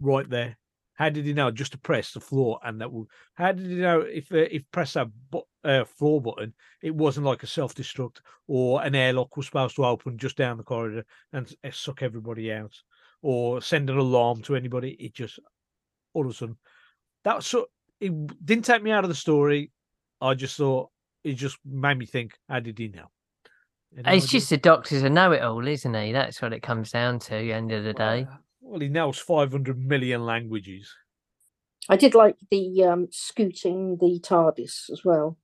[0.00, 0.56] right there?
[0.94, 3.08] How did he know just to press the floor and that will?
[3.34, 7.26] How did he know if uh, if press that bu- uh, floor button, it wasn't
[7.26, 11.04] like a self destruct or an airlock was supposed to open just down the corridor
[11.32, 12.74] and uh, suck everybody out,
[13.22, 14.92] or send an alarm to anybody?
[15.00, 15.38] It just
[16.14, 16.58] all of a sudden
[17.24, 17.66] that was so
[18.00, 19.70] it didn't take me out of the story.
[20.20, 20.90] I just thought
[21.24, 23.06] it just made me think, how did he know?
[23.96, 26.12] It's just the doctor's a know-it-all, isn't he?
[26.12, 27.50] That's what it comes down to.
[27.50, 28.26] End of the day.
[28.28, 28.40] Well,
[28.72, 30.90] well, he knows 500 million languages.
[31.90, 35.36] I did like the um, scooting the TARDIS as well.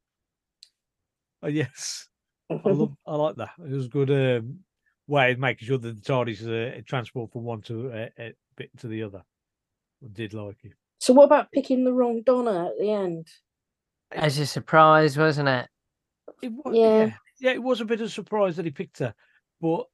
[1.42, 2.08] Oh, yes,
[2.50, 3.50] I love, I like that.
[3.58, 4.60] It was a good um,
[5.06, 8.32] way of making sure that the TARDIS is uh, transport from one to uh, a
[8.56, 9.22] bit to the other.
[10.02, 10.72] I did like it.
[10.98, 13.26] so what about picking the wrong Donna at the end?
[14.10, 15.68] As a surprise, wasn't it?
[16.40, 17.04] It was, Yeah.
[17.04, 17.12] yeah.
[17.40, 19.14] yeah, It was a bit of a surprise that he picked her,
[19.60, 19.84] but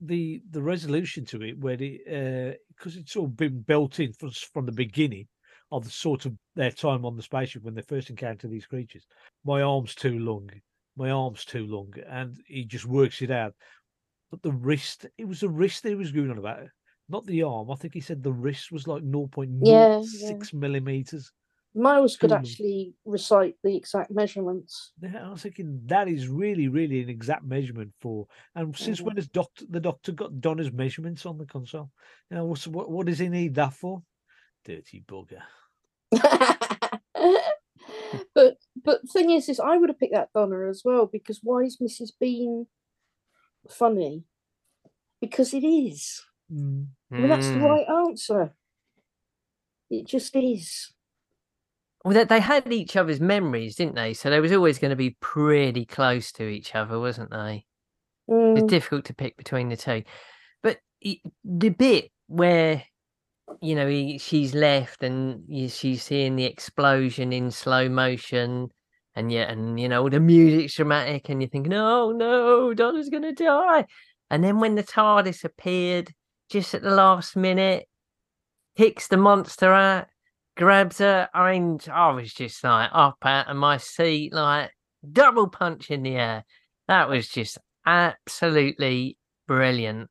[0.00, 4.30] the the resolution to it, where the uh, because it's all been built in from,
[4.30, 5.28] from the beginning
[5.70, 9.06] of the sort of their time on the spaceship when they first encounter these creatures.
[9.44, 10.50] My arm's too long.
[10.96, 13.54] My arm's too long, and he just works it out.
[14.30, 16.68] But the wrist, it was the wrist that he was going on about,
[17.08, 17.70] not the arm.
[17.70, 20.44] I think he said the wrist was like 0.06 Yeah, yeah.
[20.52, 21.32] millimeters.
[21.74, 24.92] Miles could actually recite the exact measurements.
[25.00, 28.28] Yeah, I was thinking that is really, really an exact measurement for.
[28.54, 31.90] And since when has doctor the doctor got Donna's measurements on the console?
[32.30, 34.02] You know, what's, what what does he need that for?
[34.64, 35.42] Dirty bugger.
[38.34, 41.40] but but the thing is, is I would have picked that Donna as well because
[41.42, 42.12] why is Mrs.
[42.20, 42.68] Bean
[43.68, 44.22] funny?
[45.20, 46.22] Because it is.
[46.52, 46.86] Mm.
[47.10, 47.68] I mean, that's the Mm.
[47.68, 48.54] right answer.
[49.90, 50.93] It just is.
[52.04, 54.12] Well, they, they had each other's memories, didn't they?
[54.12, 57.64] So they was always going to be pretty close to each other, wasn't they?
[58.28, 60.02] Mm, It's difficult to pick between the two.
[60.62, 62.84] But the bit where
[63.60, 68.68] you know he, she's left and you, she's seeing the explosion in slow motion,
[69.14, 73.32] and yeah, and you know the music's dramatic, and you're thinking, "Oh no, Donna's gonna
[73.32, 73.86] die!"
[74.30, 76.10] And then when the TARDIS appeared
[76.50, 77.86] just at the last minute,
[78.76, 80.06] kicks the monster out,
[80.56, 81.28] grabs her.
[81.34, 84.70] I mean, I was just like up out of my seat, like
[85.10, 86.44] double punch in the air.
[86.88, 90.10] That was just absolutely brilliant.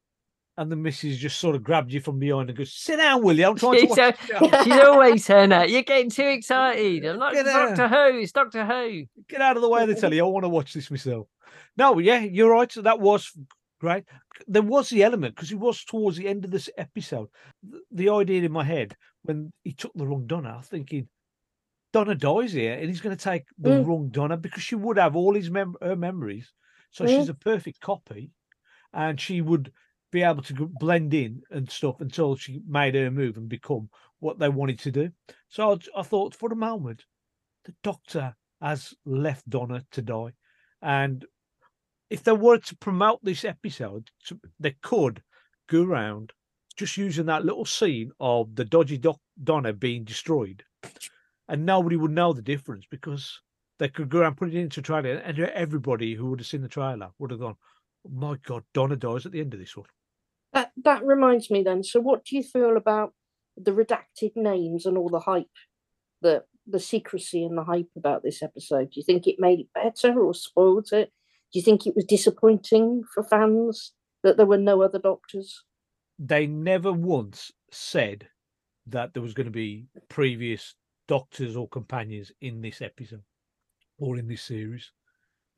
[0.55, 3.37] And the missus just sort of grabbed you from behind and goes, "Sit down, will
[3.37, 3.47] you?
[3.47, 4.63] I'm trying to She's, watch." the show.
[4.63, 5.71] She's always saying that.
[5.71, 7.05] You're getting too excited.
[7.07, 8.19] I'm like Doctor Who.
[8.19, 9.05] It's Doctor Who.
[9.27, 11.27] Get out of the way of the you I want to watch this myself.
[11.75, 12.71] No, yeah, you're right.
[12.71, 13.31] So that was
[13.83, 14.05] great.
[14.47, 17.27] There was the element because it was towards the end of this episode.
[17.91, 21.09] The, idea in my head when he took the wrong Donna, I was thinking
[21.91, 23.85] Donna dies here and he's going to take the Mm.
[23.85, 26.53] wrong Donna because she would have all his mem- her memories.
[26.91, 27.09] So Mm.
[27.09, 28.31] she's a perfect copy
[28.93, 29.73] and she would
[30.13, 34.39] be able to blend in and stuff until she made her move and become what
[34.39, 35.11] they wanted to do.
[35.49, 37.03] So I, I thought for a moment,
[37.65, 40.31] the doctor has left Donna to die.
[40.81, 41.25] And
[42.13, 44.11] if they were to promote this episode,
[44.59, 45.23] they could
[45.67, 46.31] go around
[46.77, 50.63] just using that little scene of the dodgy doc, Donna being destroyed.
[51.49, 53.41] And nobody would know the difference because
[53.79, 56.67] they could go around put it into trailer and everybody who would have seen the
[56.67, 57.55] trailer would have gone,
[58.05, 59.87] oh my God, Donna dies at the end of this one.
[60.53, 61.83] That that reminds me then.
[61.83, 63.13] So, what do you feel about
[63.57, 65.47] the redacted names and all the hype,
[66.21, 68.91] the the secrecy and the hype about this episode?
[68.91, 71.11] Do you think it made it better or spoiled it?
[71.53, 75.63] Do you think it was disappointing for fans that there were no other doctors?
[76.19, 78.27] they never once said
[78.85, 80.75] that there was going to be previous
[81.07, 83.23] doctors or companions in this episode
[83.97, 84.91] or in this series.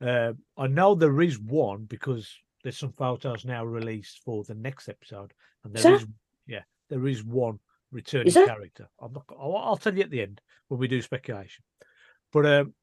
[0.01, 2.31] Uh, I know there is one because
[2.63, 5.33] there's some photos now released for the next episode,
[5.65, 6.01] and Is there there?
[6.01, 6.07] is,
[6.47, 7.59] yeah, there is one
[7.91, 8.47] returning there?
[8.47, 8.87] character.
[9.01, 9.25] I'm not.
[9.37, 11.63] I'll, I'll tell you at the end when we do speculation.
[12.31, 12.73] But um,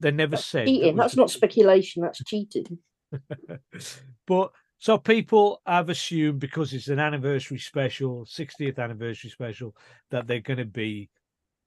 [0.00, 0.66] they never said.
[0.66, 0.96] that Cheating.
[0.96, 2.02] was That's not speculation.
[2.02, 2.78] That's cheating.
[4.26, 9.74] but so people have assumed because it's an anniversary special, 60th anniversary special,
[10.10, 11.08] that they're going to be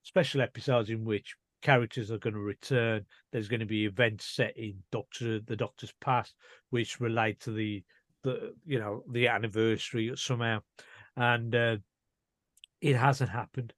[0.04, 3.06] special episodes in which characters are going to return.
[3.32, 6.36] There's going to be events set in Doctor the Doctor's past,
[6.70, 7.84] which relate to the
[8.24, 10.60] the you know the anniversary somehow,
[11.16, 11.78] and uh,
[12.82, 13.74] it hasn't happened.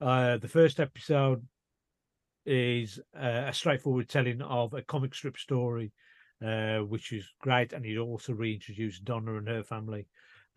[0.00, 1.46] Uh, the first episode
[2.46, 5.92] is uh, a straightforward telling of a comic strip story
[6.44, 10.06] uh, which is great, and he also reintroduced Donna and her family.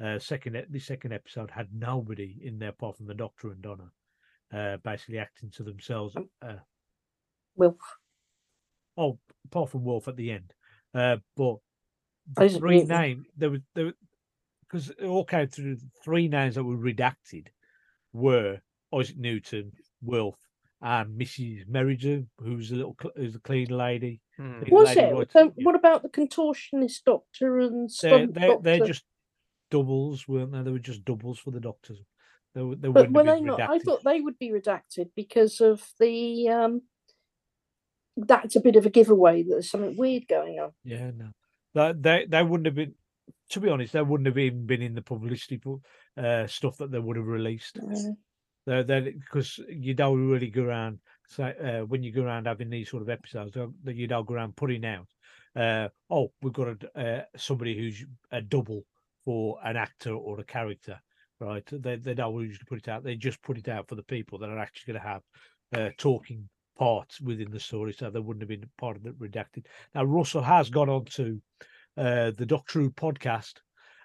[0.04, 3.92] Uh, second, the second episode had nobody in there apart from the Doctor and Donna,
[4.54, 6.16] uh, basically acting to themselves.
[6.42, 6.56] Uh,
[7.56, 7.76] Wilf.
[8.98, 10.54] oh, apart from Wilf at the end,
[10.96, 11.58] uh, but
[12.36, 13.94] the three names there was there
[14.62, 17.48] because it all came through the three names that were redacted
[18.14, 18.60] were
[18.94, 20.40] Isaac Newton, Wilf,
[20.84, 21.66] and Mrs.
[21.68, 24.22] Merridew, who's a little cl- who's a clean lady.
[24.38, 24.60] Hmm.
[24.60, 25.14] The Was lady it?
[25.14, 25.64] writes- So yeah.
[25.64, 29.04] what about the contortionist doctor and they're, stunt they're, they're just
[29.72, 30.62] doubles, weren't they?
[30.62, 32.00] They were just doubles for the doctors.
[32.54, 33.62] They, were- they But were they been not?
[33.62, 36.50] I thought they would be redacted because of the.
[36.50, 36.82] um
[38.18, 40.72] That's a bit of a giveaway that there's something weird going on.
[40.84, 41.30] Yeah, no,
[41.76, 42.94] that they they wouldn't have been.
[43.52, 45.62] To be honest, they wouldn't have even been in the publicity
[46.18, 47.80] uh, stuff that they would have released.
[47.80, 48.12] Uh,
[48.66, 51.00] They're, because you don't really go around
[51.40, 54.36] uh, when you go around having these sort of episodes uh, that you don't go
[54.36, 55.08] around putting out.
[55.56, 58.84] Uh, oh, we've got a, uh, somebody who's a double
[59.26, 61.00] for an actor or a character,
[61.40, 61.68] right?
[61.72, 63.04] They they don't usually put it out.
[63.04, 65.22] They just put it out for the people that are actually going to have
[65.76, 69.66] uh, talking parts within the story, so they wouldn't have been part of the redacted.
[69.94, 71.42] Now Russell has gone on to
[71.98, 73.54] uh, the Doctor Who podcast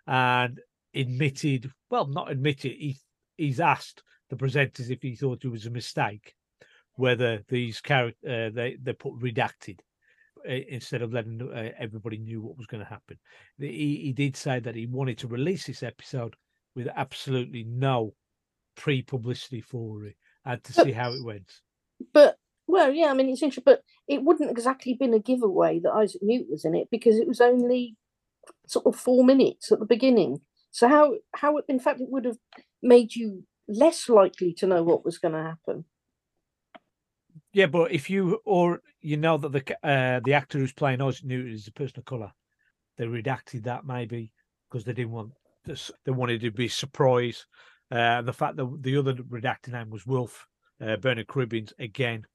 [0.07, 0.61] and
[0.95, 2.99] admitted, well, not admitted, he
[3.37, 6.35] he's asked the presenters if he thought it was a mistake
[6.95, 9.79] whether these character uh, they they put redacted
[10.49, 13.19] uh, instead of letting uh, everybody knew what was going to happen.
[13.59, 16.35] The- He he did say that he wanted to release this episode
[16.75, 18.15] with absolutely no
[18.77, 21.51] pre-publicity for it and to But- see how it went.
[22.13, 22.37] but
[22.67, 26.21] well, yeah, I mean it's interesting, but it wouldn't exactly been a giveaway that Isaac
[26.23, 27.97] Newton was in it because it was only
[28.67, 30.41] sort of four minutes at the beginning.
[30.71, 32.37] So how how in fact it would have
[32.83, 35.85] made you less likely to know what was going to happen.
[37.53, 41.25] Yeah, but if you or you know that the uh, the actor who's playing Isaac
[41.25, 42.33] Newton is a person of color,
[42.97, 44.33] they redacted that maybe
[44.69, 45.33] because they didn't want
[45.65, 45.91] this.
[46.05, 47.45] They wanted to be surprised.
[47.91, 50.47] Uh, the fact that the other redacted name was Wilf
[50.81, 52.27] uh, Bernard Cribbins again,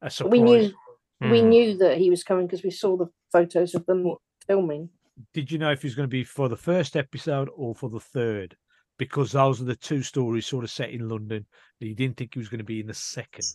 [0.00, 0.32] a surprise.
[0.32, 0.72] We knew
[1.20, 1.48] we Hmm.
[1.50, 4.88] knew that he was coming because we saw the photos of them What- filming.
[5.34, 7.90] Did you know if he was going to be for the first episode or for
[7.90, 8.56] the third?
[9.02, 11.44] Because those are the two stories sort of set in London.
[11.80, 13.46] You didn't think he was going to be in the second.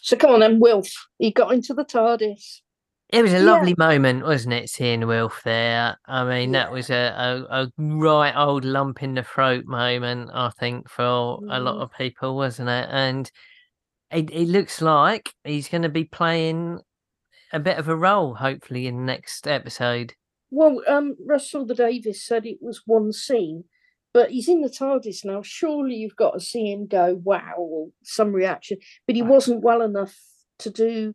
[0.00, 0.90] So come on then, Wilf.
[1.18, 2.60] He got into the TARDIS.
[3.10, 3.44] It was a Yeah.
[3.44, 5.98] lovely moment, wasn't it, seeing Wilf there?
[6.06, 10.48] I mean, that was a, a, a right old lump in the throat moment, I
[10.48, 11.82] think, for a lot Mhm.
[11.82, 12.88] of people, wasn't it?
[12.90, 13.30] And
[14.10, 16.80] it, it looks like he's going to be playing
[17.52, 20.14] a bit of a role, hopefully, in the next episode.
[20.50, 23.64] Well, um, Russell T Davies said it was one scene,
[24.14, 25.42] but he's in the TARDIS now.
[25.42, 28.78] Surely you've got to see him go, wow, or some reaction.
[29.06, 30.14] But he wasn't well enough
[30.60, 31.14] to do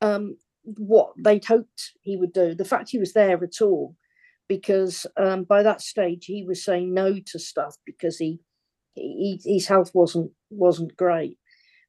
[0.00, 2.54] um, what they'd hoped he would do.
[2.54, 3.96] The fact he was there at all,
[4.48, 8.38] because um, by that stage he was saying no to stuff because he,
[8.94, 11.38] he his health wasn't wasn't great.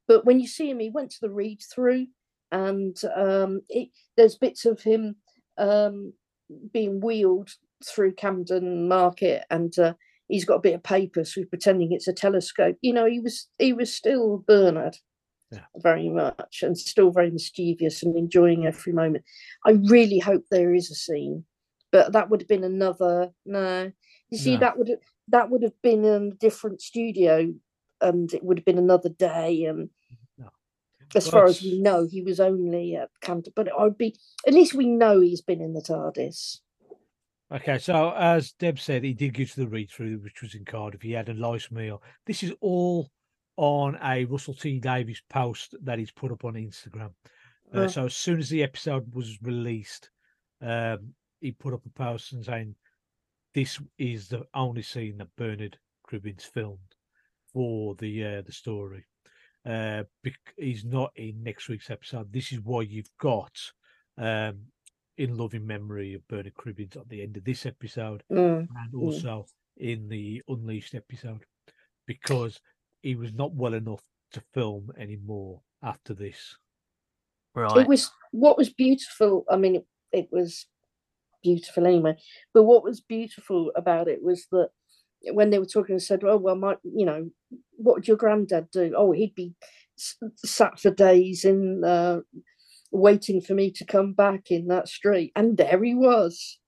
[0.08, 2.08] But when you see him, he went to the read through,
[2.52, 5.16] and um, it, there's bits of him
[5.58, 6.14] um,
[6.74, 7.52] being wheeled
[7.86, 9.94] through Camden Market, and uh,
[10.34, 12.76] he's got a bit of paper, so he's pretending it's a telescope.
[12.82, 14.98] You know, he was he was still Bernard,
[15.52, 15.66] Yeah.
[15.78, 19.24] very much, and still very mischievous and enjoying every moment.
[19.64, 21.46] I really hope there is a scene,
[21.92, 23.92] but that would have been another no.
[24.32, 24.62] You see, No.
[24.62, 27.54] that would have that would have been in a different studio,
[28.02, 29.66] and it would have been another day.
[29.66, 29.92] And
[31.16, 34.16] as far as we know, he was only at Camden, but I'd be
[34.48, 36.60] at least we know he's been in the TARDIS.
[37.54, 40.66] Okay, so as Deb said, he did go to the read through, which was in
[40.66, 41.04] Cardiff.
[41.04, 42.02] He had a nice meal.
[42.26, 43.12] This is all
[43.58, 47.12] on a Russell T Davies post that he's put up on Instagram.
[47.72, 47.88] Uh.
[47.88, 50.10] So as soon as the episode was released,
[50.64, 52.76] um, he put up a post and saying,
[53.54, 55.78] "This is the only scene that Bernard
[56.10, 56.96] Cribbins filmed
[57.54, 59.06] for the uh, the story.
[59.64, 60.04] Uh,
[60.58, 62.34] he's not in next week's episode.
[62.34, 63.56] This is why you've got."
[64.18, 64.72] Um,
[65.18, 68.68] in loving memory of Bernard Cribbins at the end of this episode Mm.
[68.76, 69.46] and also
[69.78, 71.44] in the Unleashed episode
[72.06, 72.60] because
[73.02, 76.58] he was not well enough to film anymore after this.
[77.56, 77.78] Right.
[77.78, 79.46] It was what was beautiful.
[79.50, 80.66] I mean, it, it was
[81.44, 82.16] beautiful anyway.
[82.54, 84.70] But what was beautiful about it was that
[85.32, 87.30] when they were talking, they said, "Oh well, my, you know,
[87.78, 88.94] what would your granddad do?
[88.98, 89.54] Oh, he'd be
[89.98, 92.22] s- sat for days in uh,
[92.94, 96.60] waiting for me to come back in that street, and there he was."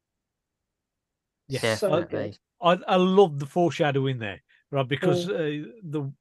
[1.48, 2.38] Yes, So I, Definitely.
[2.62, 4.88] I, I love the foreshadowing there, right?
[4.88, 5.66] Because Mm.
[5.66, 6.12] uh, the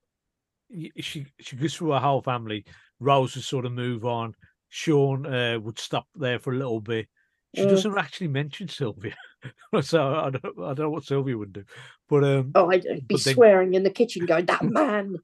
[1.00, 2.64] she she goes through her whole family.
[3.00, 4.34] Rose would sort of move on.
[4.68, 7.06] Sean uh, would stop there for a little bit.
[7.54, 7.68] She Mm.
[7.68, 9.14] doesn't actually mention Sylvia,
[9.82, 11.64] so I don't I don't know what Sylvia would do.
[12.08, 15.16] But um, Oh, I'd be But then- swearing in the kitchen, going, "That man."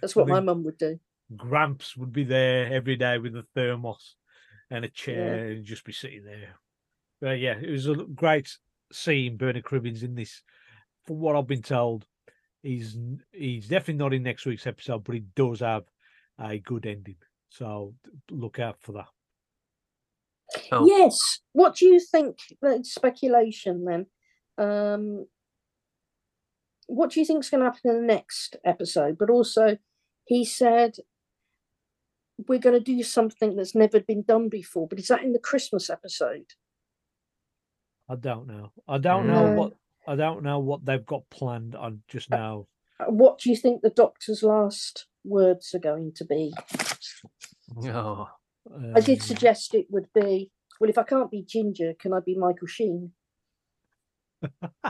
[0.00, 1.00] That's what my mum would do.
[1.36, 4.16] Gramps would be there every day with a thermos
[4.70, 6.56] and a chair and just be sitting there.
[7.20, 8.56] But yeah, it was a great
[8.92, 10.42] seeing Bernard Cribbins in this.
[11.06, 12.06] From what I've been told,
[12.62, 12.96] he's
[13.32, 15.84] he's definitely not in next week's episode, but he does have
[16.38, 17.16] a good ending.
[17.48, 17.94] So
[18.30, 19.08] look out for that.
[20.70, 20.88] Cool.
[20.88, 21.16] Yes.
[21.52, 22.38] What do you think?
[22.62, 24.06] like, Speculation then.
[24.58, 25.26] Um,
[26.86, 29.16] what do you think is going to happen in the next episode?
[29.18, 29.78] But also,
[30.24, 30.96] he said
[32.48, 34.86] we're going to do something that's never been done before.
[34.88, 36.46] But is that in the Christmas episode?
[38.08, 38.72] I don't know.
[38.88, 39.52] I don't know No.
[39.54, 39.72] what
[40.08, 41.76] I don't know what they've got planned.
[41.76, 42.66] I just know
[42.98, 46.52] Uh, What do you think the Doctor's last words are going to be?
[47.84, 48.28] Oh,
[48.94, 50.50] I did um, suggest it would be.
[50.80, 53.12] Well, if I can't be Ginger, can I be Michael Sheen?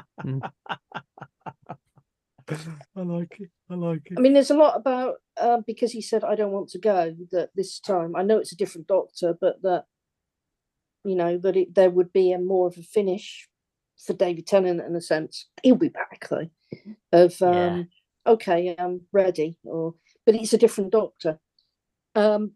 [2.96, 3.50] I like it.
[3.70, 4.14] I like it.
[4.18, 7.14] I mean, there's a lot about uh, because he said I don't want to go.
[7.30, 9.84] That this time I know it's a different doctor, but that
[11.04, 13.48] you know that it, there would be a more of a finish
[14.04, 15.48] for David Tennant in a sense.
[15.62, 16.48] He'll be back though.
[17.12, 17.82] Of um, Yeah.
[18.26, 19.94] okay, I'm ready, or
[20.26, 21.38] but it's a different doctor.
[22.14, 22.52] Um,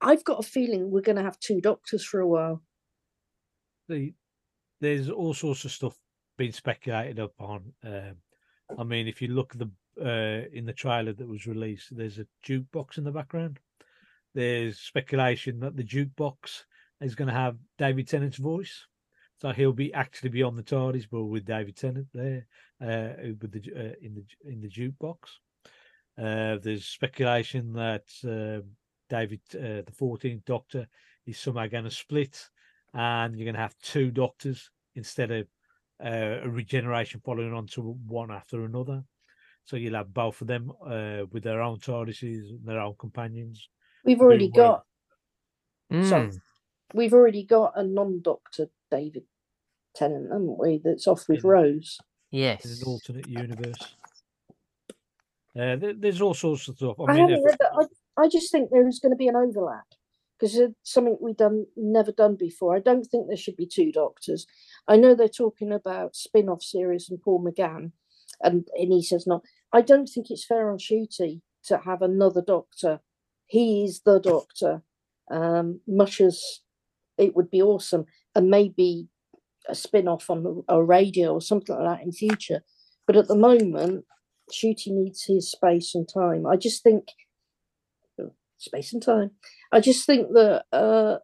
[0.00, 2.62] I've got a feeling we're going to have two doctors for a while.
[3.88, 4.14] the
[4.80, 5.96] there's all sorts of stuff
[6.36, 7.72] being speculated upon.
[7.84, 8.16] Um,
[8.76, 12.18] I mean, if you look at the uh, in the trailer that was released, there's
[12.18, 13.58] a jukebox in the background.
[14.34, 16.64] There's speculation that the jukebox
[17.00, 18.86] is going to have David Tennant's voice,
[19.40, 22.46] so he'll be actually be on the TARDIS, but with David Tennant there,
[22.80, 25.16] uh, with the uh, in the in the jukebox.
[26.18, 28.60] Uh, there's speculation that uh,
[29.08, 30.88] David, uh, the 14th Doctor,
[31.26, 32.48] is somehow going to split
[32.94, 35.46] and you're going to have two doctors instead of
[36.04, 39.02] uh, a regeneration following on to one after another.
[39.64, 43.68] So you'll have both of them uh, with their own TARDISes and their own companions.
[44.04, 44.72] We've already Doing well.
[44.72, 46.38] got so Mm,
[46.94, 49.24] we've already got a non-doctor David
[49.94, 50.80] Tennant, haven't we?
[50.84, 51.50] That's off with Yeah.
[51.50, 51.98] Rose.
[52.30, 52.64] in yes.
[52.82, 53.94] an alternate universe.
[55.58, 56.96] Uh, there, there's all sorts of stuff.
[57.00, 57.88] I I, mean, haven't if- read that.
[58.16, 59.84] I, I just think there is going to be an overlap
[60.38, 62.76] because it's something we've done never done before.
[62.76, 64.46] I don't think there should be two doctors.
[64.88, 67.92] I know they're talking about spin-off series and Paul McGann,
[68.42, 69.42] and, and he says not.
[69.72, 73.00] I don't think it's fair on Ncuti to have another doctor.
[73.46, 74.82] He is the doctor.
[75.30, 76.42] Um, much as
[77.18, 79.08] it would be awesome, and maybe
[79.68, 82.62] a spin-off on a radio or something like that in future.
[83.06, 84.06] But at the moment,
[84.50, 86.46] Ncuti needs his space and time.
[86.46, 87.08] I just think
[88.56, 89.32] space and time.
[89.70, 91.18] I just think that uh,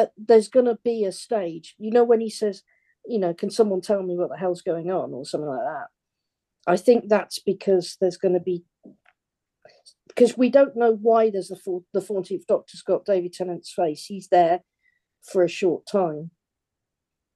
[0.00, 1.74] uh, there's going to be a stage.
[1.78, 2.62] You know, when he says,
[3.06, 5.86] you know, can someone tell me what the hell's going on or something like that?
[6.66, 8.64] I think that's because there's going to be
[10.08, 14.04] because we don't know why there's the the 14th Doctor's got David Tennant's face.
[14.06, 14.60] He's there
[15.22, 16.30] for a short time.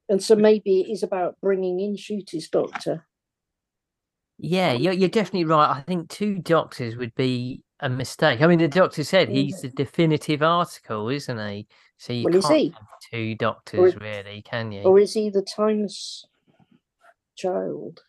[0.08, 3.06] And so maybe it is about bringing in Ncuti's Doctor.
[4.38, 5.70] Yeah, you're, you're definitely right.
[5.70, 8.40] I think two doctors would be a mistake.
[8.40, 11.66] I mean, the doctor said he's the definitive article, isn't he?
[11.98, 12.68] So you Well, can't he?
[12.70, 14.82] have two doctors, really, can you?
[14.82, 16.24] Or is he the timeless
[17.36, 18.00] child?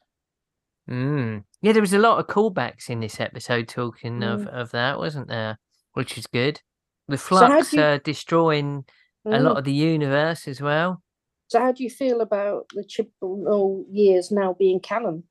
[0.89, 1.43] Mm.
[1.61, 4.47] Yeah, there was a lot of callbacks in this episode talking of, Mm.
[4.49, 5.57] of that, wasn't there?
[5.93, 6.61] Which is good.
[7.07, 8.86] The So flux do you- uh, destroying
[9.26, 9.41] a Mm.
[9.43, 11.01] lot of the universe as well.
[11.47, 15.24] So how do you feel about the Chibnall years now being canon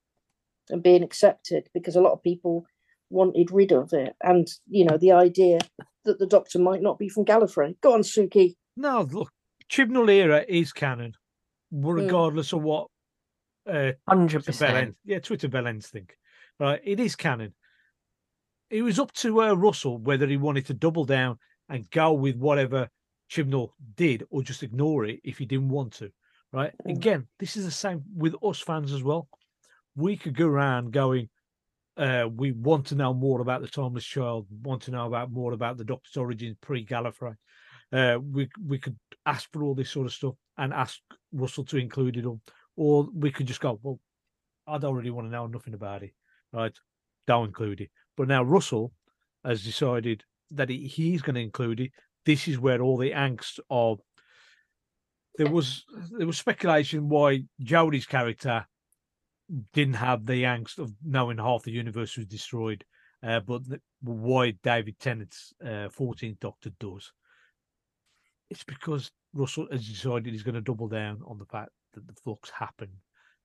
[0.71, 1.69] and being accepted?
[1.73, 2.67] Because a lot of people
[3.11, 5.59] wanted rid of it, and you know the idea
[6.05, 7.81] that the Doctor might not be from Gallifrey.
[7.81, 8.57] Go on, Suky.
[8.77, 9.31] no, look,
[9.71, 11.15] Chibnall era is canon,
[11.71, 12.89] regardless of what
[13.69, 14.77] uh, Hundred Twitter bell percent.
[14.77, 16.17] end, yeah, Twitter bell ends think.
[16.61, 17.55] Right, it is canon.
[18.71, 21.39] It was up to uh, Russell whether he wanted to double down
[21.69, 22.89] and go with whatever
[23.31, 26.11] Chibnall did, or just ignore it if he didn't want to.
[26.53, 26.73] Right.
[26.87, 26.97] Mm.
[26.97, 29.29] Again, this is the same with us fans as well.
[29.97, 31.29] We could go around going,
[31.97, 35.53] uh, we want to know more about the Timeless Child, want to know about more
[35.53, 37.37] about the Doctor's origins pre Gallifrey.
[37.93, 40.99] uh, we we could ask for all this sort of stuff and ask
[41.33, 42.41] Russell to include it all,
[42.77, 44.01] or we could just go, well,
[44.67, 46.13] I don't really want to know nothing about it,
[46.53, 46.77] right?
[47.27, 47.91] Don't include it.
[48.17, 48.93] But now Russell
[49.45, 51.93] has decided that he, he's going to include it.
[52.25, 54.01] This is where all the angst of
[55.37, 58.67] there was there was speculation why Jodie's character
[59.73, 62.85] didn't have the angst of knowing half the universe was destroyed,
[63.23, 63.63] uh, but
[64.03, 67.13] why David Tennant's uh, 14th Doctor does.
[68.51, 72.15] It's because Russell has decided he's going to double down on the fact that the
[72.23, 72.97] flux happened,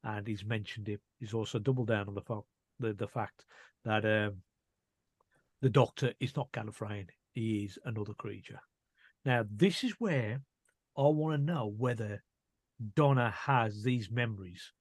[0.03, 1.01] and he's mentioned it.
[1.19, 2.43] He's also doubled down on the fact
[2.79, 3.45] the, the fact
[3.85, 4.37] that um,
[5.61, 8.59] the Doctor is not Gallifreyan; he is another creature.
[9.25, 10.41] Now, this is where
[10.97, 12.23] I want to know whether
[12.95, 14.71] Donna has these memories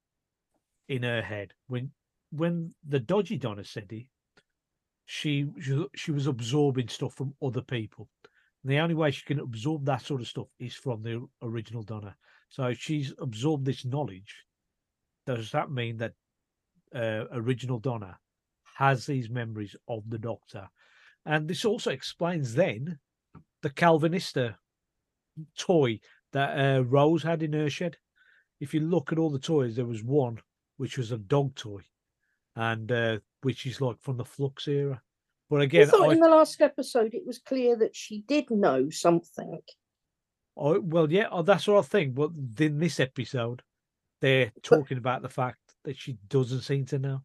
[0.89, 1.91] in her head when
[2.30, 4.07] when the dodgy Donna said it.
[5.07, 8.09] She she, she was absorbing stuff from other people.
[8.62, 11.82] And the only way she can absorb that sort of stuff is from the original
[11.82, 12.14] Donna.
[12.51, 14.45] So she's absorbed this knowledge.
[15.26, 16.12] Does that mean that
[16.95, 18.18] uh, original Donna
[18.76, 20.68] has these memories of the Doctor?
[21.24, 22.99] And this also explains then
[23.62, 24.57] the Karvanista
[25.59, 26.01] toy
[26.32, 27.97] that uh, Rose had in her shed.
[28.61, 30.39] If you look at all the toys, there was one
[30.79, 31.83] which was a dog toy,
[32.57, 35.03] and uh, which is like from the Flux era.
[35.51, 38.51] But again, I thought I, in the last episode it was clear that she did
[38.51, 39.61] know something.
[40.59, 42.14] I well, yeah, oh, that's what I think.
[42.14, 43.62] But in this episode,
[44.20, 47.22] they're talking about the fact that she doesn't seem to know.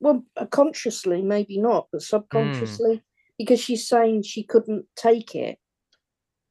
[0.00, 3.02] Well, uh, consciously, maybe not, but subconsciously,
[3.38, 5.58] because she's saying she couldn't take it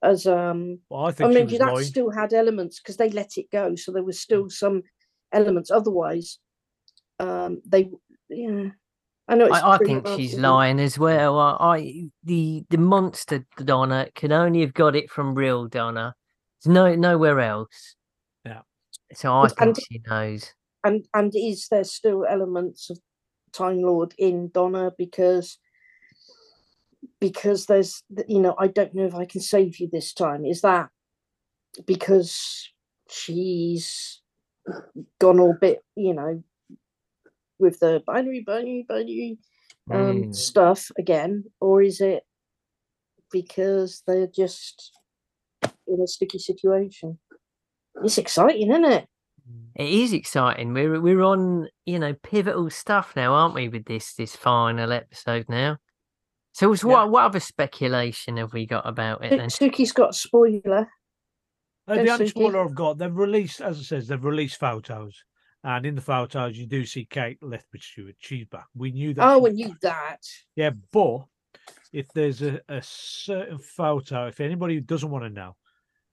[0.03, 0.79] as um.
[0.89, 1.85] Well, I I think she mean, that lying.
[1.85, 4.83] still had elements because they let it go, so there was still some
[5.35, 5.69] elements.
[5.69, 6.39] Otherwise,
[7.19, 7.91] um, they
[8.29, 8.69] yeah.
[9.27, 9.45] I know.
[9.45, 10.55] It's I, I think she's remarkable.
[10.57, 11.39] lying as well.
[11.39, 16.15] I, I the the monster Donna can only have got it from real Donna.
[16.63, 17.95] There's no nowhere else.
[18.45, 18.61] Yeah.
[19.13, 20.53] So I And- and- think she knows.
[20.83, 22.99] and and is there still elements of
[23.51, 25.57] Time Lord in Donna because
[27.19, 30.45] because there's you know I don't know if I can save you this time.
[30.45, 30.89] Is that
[31.85, 32.69] because
[33.09, 34.21] she's
[35.19, 36.43] gone all bit you know
[37.59, 39.37] with the binary binary binary
[39.91, 40.35] um Mm.
[40.35, 42.23] stuff again, or is it
[43.31, 44.91] because they're just
[45.87, 47.19] in a sticky situation?
[48.03, 49.07] It's exciting, isn't it?
[49.75, 50.73] It is exciting.
[50.73, 53.69] We're we're on you know pivotal stuff now, aren't we?
[53.69, 55.77] With this this final episode now.
[56.53, 56.79] So, Yeah.
[56.85, 59.49] what what other speculation have we got about it then?
[59.49, 60.89] Suky's got a spoiler.
[61.87, 65.23] The only spoiler I've got, they've released, as it says, they've released photos,
[65.63, 68.15] and in the photos you do see Kate Lethbridge Stewart.
[68.19, 68.65] She's back.
[68.75, 69.23] We knew that.
[69.23, 69.81] Oh, I knew back.
[69.81, 70.21] that.
[70.55, 71.25] Yeah, but
[71.93, 75.55] if there's a, a certain photo, if anybody doesn't want to know,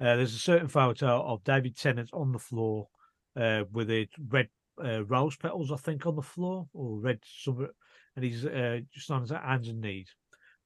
[0.01, 2.89] uh, there's a certain photo of David Tennant on the floor
[3.37, 4.49] uh, with a red
[4.83, 7.68] uh, rose petals, I think, on the floor, or red something,
[8.16, 10.14] and he's uh, just on his hands and knees,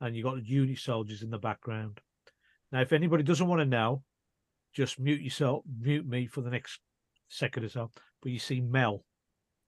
[0.00, 2.00] and you've got the unit soldiers in the background.
[2.72, 4.02] Now, if anybody doesn't want to know,
[4.76, 6.80] just mute yourself, mute me for the next
[7.28, 7.90] second or so.
[8.22, 9.04] But you see Mel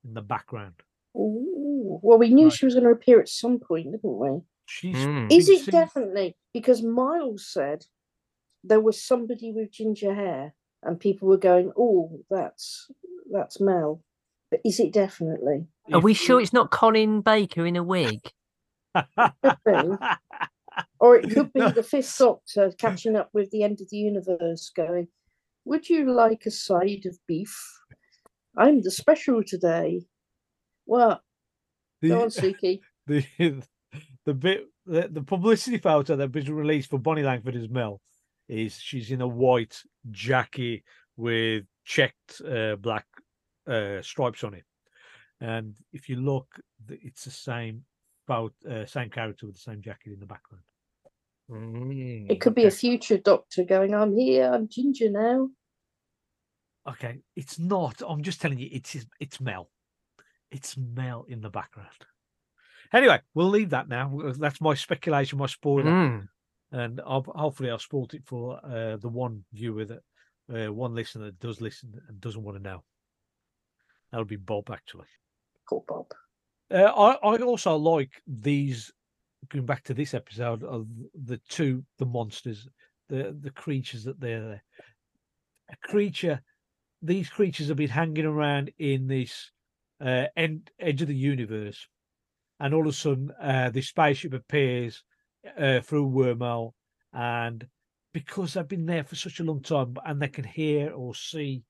[0.05, 0.75] in the background.
[1.17, 1.99] Ooh.
[2.03, 2.53] Well, we knew Right.
[2.53, 4.41] she was going to appear at some point, didn't we?
[4.67, 5.33] She's Mm.
[5.33, 6.37] Is it seen- definitely?
[6.53, 7.87] Because Miles said
[8.63, 12.91] there was somebody with ginger hair, and people were going, "Oh, that's
[13.33, 14.03] that's Mel."
[14.51, 15.67] But is it definitely?
[15.93, 18.21] Are we sure it's not Colin Baker in a wig?
[21.01, 24.71] Or it could be the Fifth Doctor catching up with the end of the universe,
[24.75, 25.09] going,
[25.65, 27.57] "Would you like a side of beef?
[28.57, 30.07] I'm the special today."
[30.85, 31.21] What?
[32.03, 32.81] Go on, the, Suky.
[33.07, 33.63] the
[34.25, 38.01] the bit the, the publicity photo that was released for Bonnie Langford as Mel
[38.49, 40.83] is she's in a white jacket
[41.17, 43.07] with checked uh, black
[43.67, 44.65] uh, stripes on it,
[45.41, 46.47] and if you look,
[46.89, 47.85] it's the same
[48.27, 50.65] about uh, same character with the same jacket in the background.
[51.51, 54.51] Mm, It could be a future Doctor going, "I'm here.
[54.53, 55.49] I'm ginger now."
[56.87, 58.03] Okay, it's not.
[58.07, 59.71] I'm just telling you, it's it's Mel.
[60.51, 61.89] It's Mel in the background.
[62.93, 64.33] Anyway, we'll leave that now.
[64.39, 65.91] That's my speculation, my spoiler.
[65.91, 66.29] Mm.
[66.73, 70.03] and I'll, hopefully I'll spoil it for uh, the one viewer that
[70.53, 72.83] uh, one listener that does listen and doesn't want to know.
[74.11, 75.07] That'll be Bob actually.
[75.69, 76.07] Poor Bob.
[76.71, 78.93] Uh, I I also like these
[79.51, 82.69] going back to this episode of the two the monsters
[83.09, 84.65] the the creatures that they're there.
[85.71, 86.41] A creature,
[87.03, 89.51] these creatures have been hanging around in this
[90.01, 91.89] uh, end edge of the universe,
[92.61, 95.05] and all of a sudden uh, this spaceship appears
[95.59, 96.73] uh, through a wormhole
[97.13, 97.67] and
[98.13, 101.63] because they've been there for such a long time and they can hear or see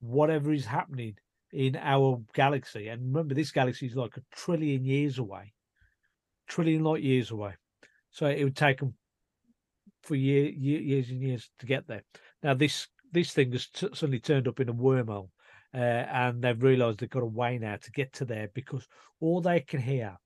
[0.00, 1.14] whatever is happening
[1.52, 2.88] in our galaxy.
[2.88, 5.52] And remember, this galaxy is like a trillion years away,
[6.46, 7.54] trillion light years away.
[8.10, 8.94] So it would take them
[10.02, 12.02] for year, year, years and years to get there.
[12.42, 15.30] Now this this thing has t- suddenly turned up in a wormhole,
[15.74, 18.86] uh, and they've realised they've got a way now to get to there because
[19.20, 20.16] all they can hear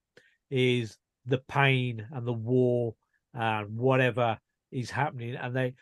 [0.50, 0.96] is
[1.26, 2.94] the pain and the war
[3.34, 4.38] and whatever
[4.72, 5.74] is happening, and they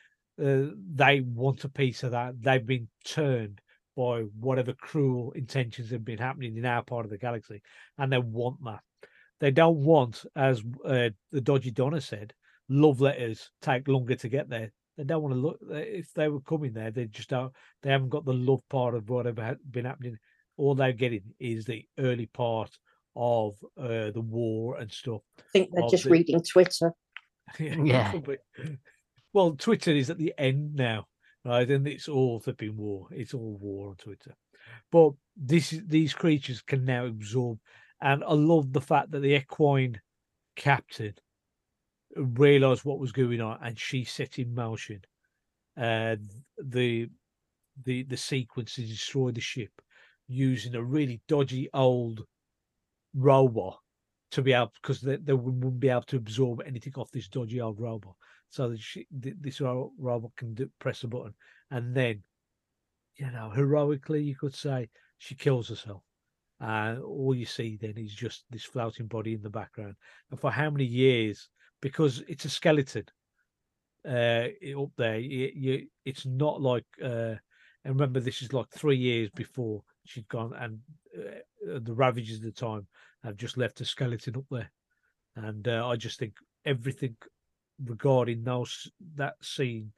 [0.43, 2.41] uh, they want a piece of that.
[2.41, 3.61] They've been turned
[3.97, 7.61] by whatever cruel intentions have been happening in our part of the galaxy,
[7.99, 8.81] and they want that.
[9.41, 12.33] They don't want, as uh, the dodgy Donna said,
[12.69, 14.73] love letters take longer to get there.
[14.97, 15.59] They don't want to look.
[15.71, 17.53] If they were coming there, they just don't.
[17.83, 20.19] They haven't got the love part of whatever has been happening.
[20.57, 22.77] All they're getting is the early part
[23.15, 25.21] of uh, the war and stuff.
[25.39, 26.93] I think they're just the- reading Twitter.
[27.59, 28.13] Yeah.
[28.13, 28.37] could be.
[29.33, 31.07] Well, Twitter is at the end now,
[31.45, 31.71] right?
[31.71, 33.07] And it's all flipping war.
[33.11, 34.35] It's all war on Twitter.
[34.93, 37.59] But this these creatures can now absorb,
[38.01, 40.01] and I love the fact that the equine
[40.57, 41.15] captain
[42.17, 45.01] realized what was going on, and she set in motion
[45.77, 46.17] uh,
[46.59, 47.09] the
[47.85, 49.71] the the sequence to destroy the ship
[50.27, 52.25] using a really dodgy old
[53.15, 53.79] robot
[54.31, 57.29] to be able because they, they wouldn't wouldn't be able to absorb anything off this
[57.29, 58.15] dodgy old robot.
[58.51, 61.35] So that she, this robot can do, press a button,
[61.71, 62.23] and then,
[63.17, 64.89] you know, heroically, you could say
[65.19, 66.03] she kills herself,
[66.61, 69.95] and all you see then is just this floating body in the background.
[70.31, 71.49] And for how many years?
[71.81, 73.05] Because it's a skeleton
[74.07, 75.19] uh, up there.
[75.19, 76.87] You, it's not like.
[77.03, 77.37] Uh,
[77.85, 80.81] and remember, this is like three years before she'd gone, and
[81.17, 82.87] uh, the ravages of the time
[83.23, 84.71] have just left a skeleton up there.
[85.37, 86.35] And uh, I just think
[86.65, 87.17] everything
[87.85, 89.93] regarding those that scene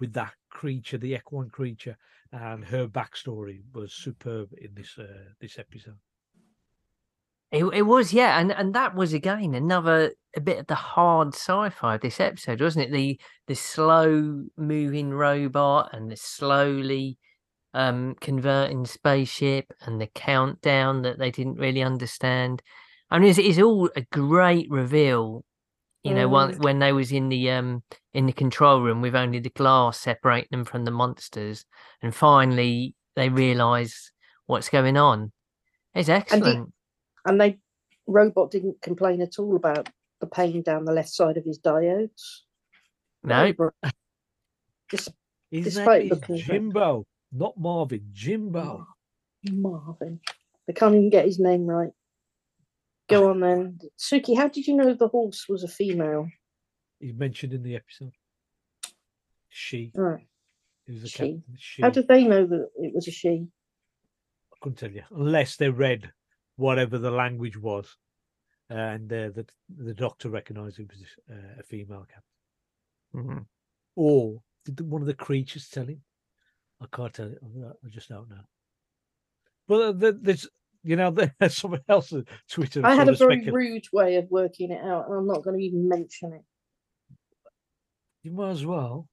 [0.00, 1.96] with that creature, the equine creature,
[2.32, 5.98] and her backstory was superb in this uh, this episode.
[7.50, 11.34] It, it was, yeah, and and that was again another a bit of the hard
[11.34, 12.92] sci-fi of this episode, wasn't it?
[12.92, 17.18] The the slow moving robot and the slowly
[17.74, 22.62] um converting spaceship and the countdown that they didn't really understand.
[23.10, 25.44] I mean, it's, it's all a great reveal.
[26.04, 27.82] You know, one, when they was in the um
[28.12, 31.64] in the control room with only the glass separating them from the monsters,
[32.02, 34.10] and finally they realise
[34.46, 35.32] what's going on.
[35.94, 36.72] It's excellent.
[37.24, 37.58] And they
[38.06, 39.88] robot didn't complain at all about
[40.20, 42.40] the pain down the left side of his diodes.
[43.22, 43.52] no,
[44.90, 45.10] Just
[45.52, 48.08] His Despite name is Jimbo, not Marvin.
[48.14, 48.86] Jimbo.
[49.50, 50.18] Marvin.
[50.66, 51.92] They can't even get his name right.
[53.12, 53.78] Go on then.
[53.98, 56.28] Suky, how did you know the horse was a female?
[57.00, 58.12] He's mentioned in the episode.
[59.48, 59.92] She.
[59.96, 60.18] Oh,
[60.86, 61.16] It was a She.
[61.18, 61.42] captain.
[61.58, 61.82] She.
[61.82, 63.46] how did they know that it was a she?
[64.52, 66.10] I couldn't tell you unless they read
[66.56, 67.96] whatever the language was,
[68.70, 69.46] and uh, the
[69.76, 72.22] the doctor recognised it was uh, a female captain.
[73.14, 73.46] Mhm.
[73.96, 76.02] Or did the- one of the creatures tell him?
[76.80, 77.38] I can't tell you.
[77.66, 78.44] I- I just don't know.
[79.68, 80.48] But uh, there's,
[80.82, 82.84] you know, there's someone else on Twitter.
[82.84, 85.58] I had a very specul- rude way of working it out, and I'm not going
[85.58, 86.42] to even mention it.
[88.22, 89.08] You might as well.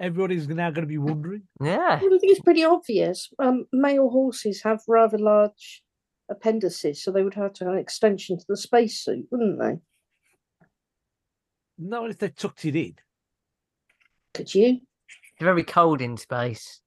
[0.00, 1.42] Everybody's now going to be wondering.
[1.60, 2.00] yeah.
[2.00, 3.30] Well, I think it's pretty obvious.
[3.38, 5.82] Um, male horses have rather large
[6.30, 9.78] appendices, so they would have to have an extension to the spacesuit, wouldn't they?
[11.78, 12.94] Not if they tucked it in.
[14.34, 14.80] Could you?
[15.08, 16.80] It's very cold in space.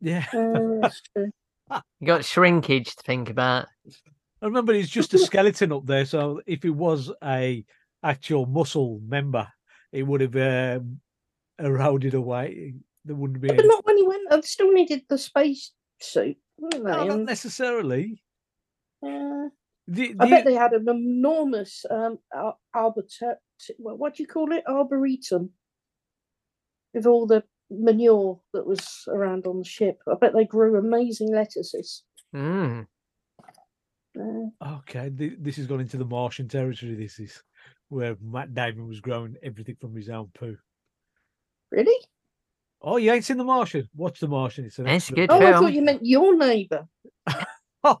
[0.00, 0.24] Yeah.
[0.32, 1.30] Uh, that's true.
[1.70, 3.66] You got shrinkage to think about.
[4.42, 6.04] I remember it's just a skeleton up there.
[6.04, 7.64] So if it was a
[8.02, 9.48] actual muscle member,
[9.92, 11.00] it would have um,
[11.58, 12.74] eroded away.
[13.04, 13.62] There wouldn't be Yeah, any.
[13.62, 14.30] but not when he went.
[14.30, 16.90] They still needed the space suit, wouldn't they?
[16.92, 18.22] No, not necessarily.
[19.04, 19.48] uh,
[19.88, 23.36] The, I bet they had an enormous um, ar- arbiter.
[23.78, 24.64] What, what do you call it?
[24.68, 25.50] Arboretum.
[26.92, 29.98] With all the manure that was around on the ship.
[30.08, 32.02] I bet they grew amazing lettuces.
[32.34, 32.86] Mm.
[34.18, 34.48] Uh,
[34.78, 36.94] Okay, this has gone into the Martian territory.
[36.94, 37.42] This is
[37.88, 40.56] where Matt Damon was growing everything from his own poo.
[41.70, 42.04] really?
[42.82, 43.88] Oh, you ain't seen the Martian?
[43.96, 44.64] Watch the Martian.
[44.66, 45.42] It's an It's excellent- good.
[45.42, 46.86] Oh, I thought you meant your neighbour.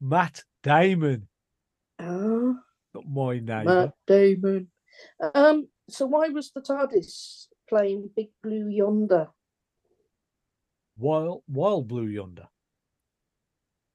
[0.00, 1.28] Matt Damon,
[1.98, 2.54] Ah,
[2.94, 3.64] not my neighbour.
[3.64, 4.68] Matt Damon.
[5.34, 9.28] Um, so why was the TARDIS playing Big Blue Yonder?
[10.98, 12.46] Wild, wild blue yonder.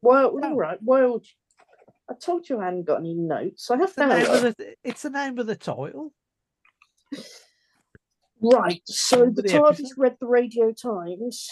[0.02, 0.50] Well, Oh.
[0.50, 0.82] all right.
[0.82, 1.26] Wild.
[2.10, 3.70] I told you I hadn't got any notes.
[3.70, 6.14] I have It's the, name of the, it's the name of the title.
[8.42, 8.82] Right.
[8.86, 11.50] So the the TARDIS read the Radio Times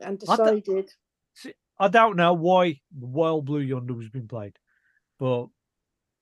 [0.00, 0.90] and I don't- decided.
[1.78, 4.56] I don't know why Wild Blue Yonder was being played,
[5.18, 5.46] but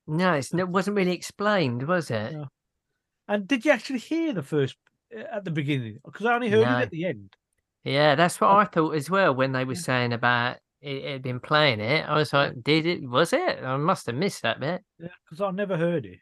[0.07, 2.33] No, it's, it wasn't really explained, was it?
[2.33, 2.49] No.
[3.29, 4.77] and did you actually hear the first
[5.17, 5.99] uh, at the beginning?
[6.05, 6.79] Because I only heard No.
[6.79, 7.33] it at the end.
[7.85, 8.57] Yeah, that's what Oh.
[8.57, 9.81] I thought as well when they were Yeah.
[9.81, 12.09] saying about it had been playing it.
[12.09, 13.09] I was like, did it?
[13.09, 13.63] Was it?
[13.63, 14.83] I must have missed that bit.
[14.99, 16.19] Yeah, because I never heard it.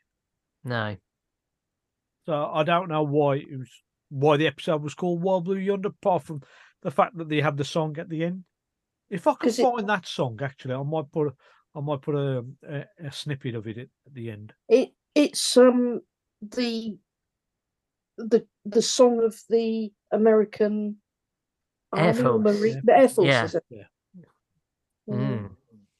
[0.64, 0.96] No.
[2.26, 3.70] So I don't know why it was
[4.10, 6.42] why the episode was called Wild Blue Yonder, apart from
[6.82, 8.44] the fact that they have the song at the end.
[9.08, 11.34] If I could 'Cause it- find that song, actually, I might put a,
[11.74, 14.52] I might put a, a, a snippet of it at, at the end.
[14.68, 16.00] It it's um
[16.42, 16.96] the
[18.18, 20.96] the the song of the American
[21.96, 22.42] Air Army Force.
[22.42, 22.80] Marine- Yeah.
[22.84, 23.26] the Air Force.
[23.26, 23.44] Yeah.
[23.44, 23.64] Is it?
[23.70, 23.84] Yeah.
[25.08, 25.50] Mm.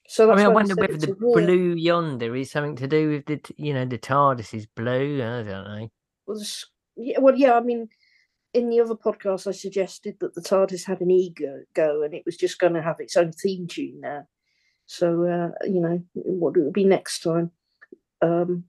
[0.06, 3.40] So I mean, I wonder whether the blue yonder is something to do with the,
[3.56, 5.22] you know, the TARDIS is blue.
[5.22, 5.88] I don't know.
[6.26, 6.66] was
[6.96, 7.54] yeah, well, yeah.
[7.54, 7.88] I mean,
[8.52, 12.24] in the other podcast, I suggested that the TARDIS had an ego go, and it
[12.26, 14.26] was just going to have its own theme tune now.
[14.90, 17.52] So uh, you know, what it would be next time?
[18.20, 18.64] Um,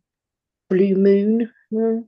[0.69, 1.51] Blue Moon.
[1.71, 2.07] No?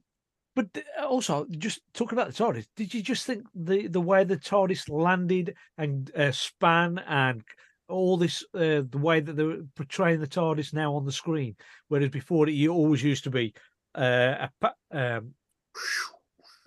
[0.55, 0.67] But
[1.01, 4.87] also, just talking about the TARDIS, did you just think the the way the TARDIS
[4.87, 7.43] landed and uh, span and
[7.89, 11.55] all this, uh, the way that they're portraying the TARDIS now on the screen,
[11.87, 13.51] whereas before it always used to be
[13.95, 15.33] uh, a um,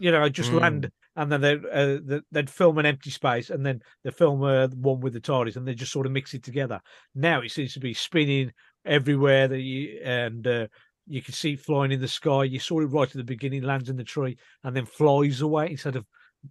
[0.01, 0.61] you know, just Mm.
[0.61, 4.43] land and then they uh, they- they'd film an empty space and then they film
[4.43, 6.81] uh, one with the TARDIS and they just sort of mix it together.
[7.15, 8.53] Now it seems to be spinning
[8.85, 10.67] everywhere that you and uh,
[11.09, 12.45] you can see it flying in the sky.
[12.45, 15.71] You saw it right at the beginning, lands in the tree and then flies away
[15.71, 16.05] instead of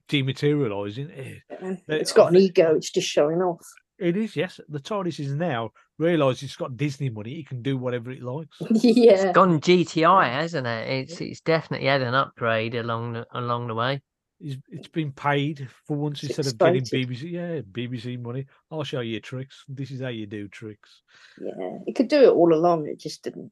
[0.10, 1.12] dematerializing.
[1.16, 2.76] Eh, They- It's got an ego.
[2.76, 3.66] It's just showing off.
[3.98, 4.60] It is, yes.
[4.68, 7.40] The TARDIS is now realised it's got Disney money.
[7.40, 8.58] It can do whatever it likes.
[8.72, 9.14] yeah.
[9.14, 10.90] It's gone GTI, hasn't it?
[10.90, 14.02] It's it's definitely had an upgrade along the along the way.
[14.40, 17.08] It's, it's been paid for once It's instead of getting.
[17.08, 17.32] BBC.
[17.32, 18.46] Yeah, BBC money.
[18.70, 19.64] I'll show you tricks.
[19.68, 21.02] This is how you do tricks.
[21.42, 22.88] Yeah, he could do it all along.
[22.88, 23.52] It just didn't,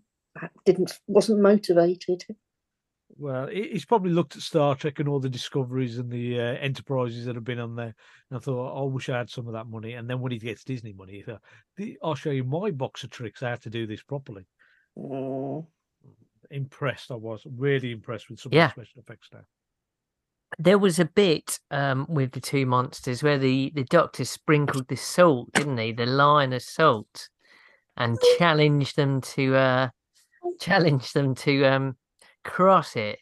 [0.65, 2.25] didn't, wasn't motivated.
[3.15, 7.25] Well, he's probably looked at Star Trek and all the discoveries and the uh, enterprises
[7.25, 7.93] that have been on there,
[8.31, 9.93] and I thought, I wish I had some of that money.
[9.93, 11.41] And then when he gets Disney money, he thought,
[12.03, 13.41] I'll show you my box of tricks.
[13.41, 14.47] how to do this properly.
[14.97, 15.65] Mm.
[16.49, 18.65] Impressed, I was really impressed with some Yeah.
[18.65, 19.41] of the special effects now.
[20.59, 24.95] There was a bit um, with the two monsters where the, the doctor sprinkled the
[24.95, 25.91] salt, didn't he?
[25.91, 27.29] The line of salt,
[27.97, 29.89] and challenged them to uh,
[30.59, 31.97] challenged them to um,
[32.43, 33.19] cross it.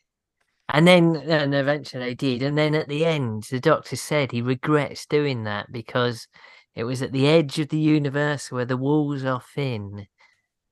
[0.73, 2.41] And then, and eventually they did.
[2.41, 6.27] And then at the end, the doctor said he regrets doing that because
[6.75, 10.07] it was at the edge of the universe where the walls are thin.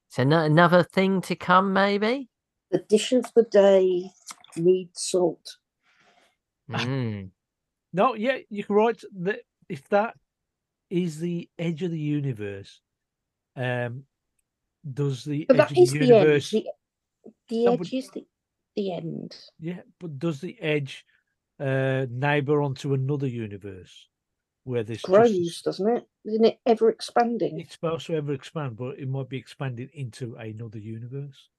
[0.07, 2.29] So no, another thing to come, maybe.
[2.71, 4.11] The dish of the day
[4.55, 5.57] needs salt.
[6.69, 7.31] Mm.
[7.91, 10.13] No, yeah, you can write that if that
[10.91, 12.81] is the edge of the universe,
[13.55, 14.03] um,
[14.93, 16.53] does the But edge that of is the the, universe?
[16.53, 16.63] end.
[17.25, 18.25] The, the No, edge but- is the,
[18.75, 19.35] the end.
[19.59, 21.03] Yeah, but does the edge
[21.59, 24.07] uh, neighbor onto another universe
[24.65, 26.07] where this Grows, s- doesn't it?
[26.25, 27.59] Isn't it ever expanding?
[27.59, 31.49] it's supposed to ever expand, but it might be expanded into another universe,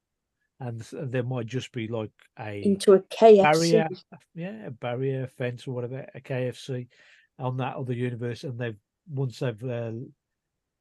[0.60, 3.42] and there might just be like a Into a KFC.
[3.42, 3.88] barrier,
[4.34, 6.86] yeah, a barrier fence or whatever, a KFC
[7.38, 8.76] on that other universe, and they've
[9.08, 9.92] once they've uh,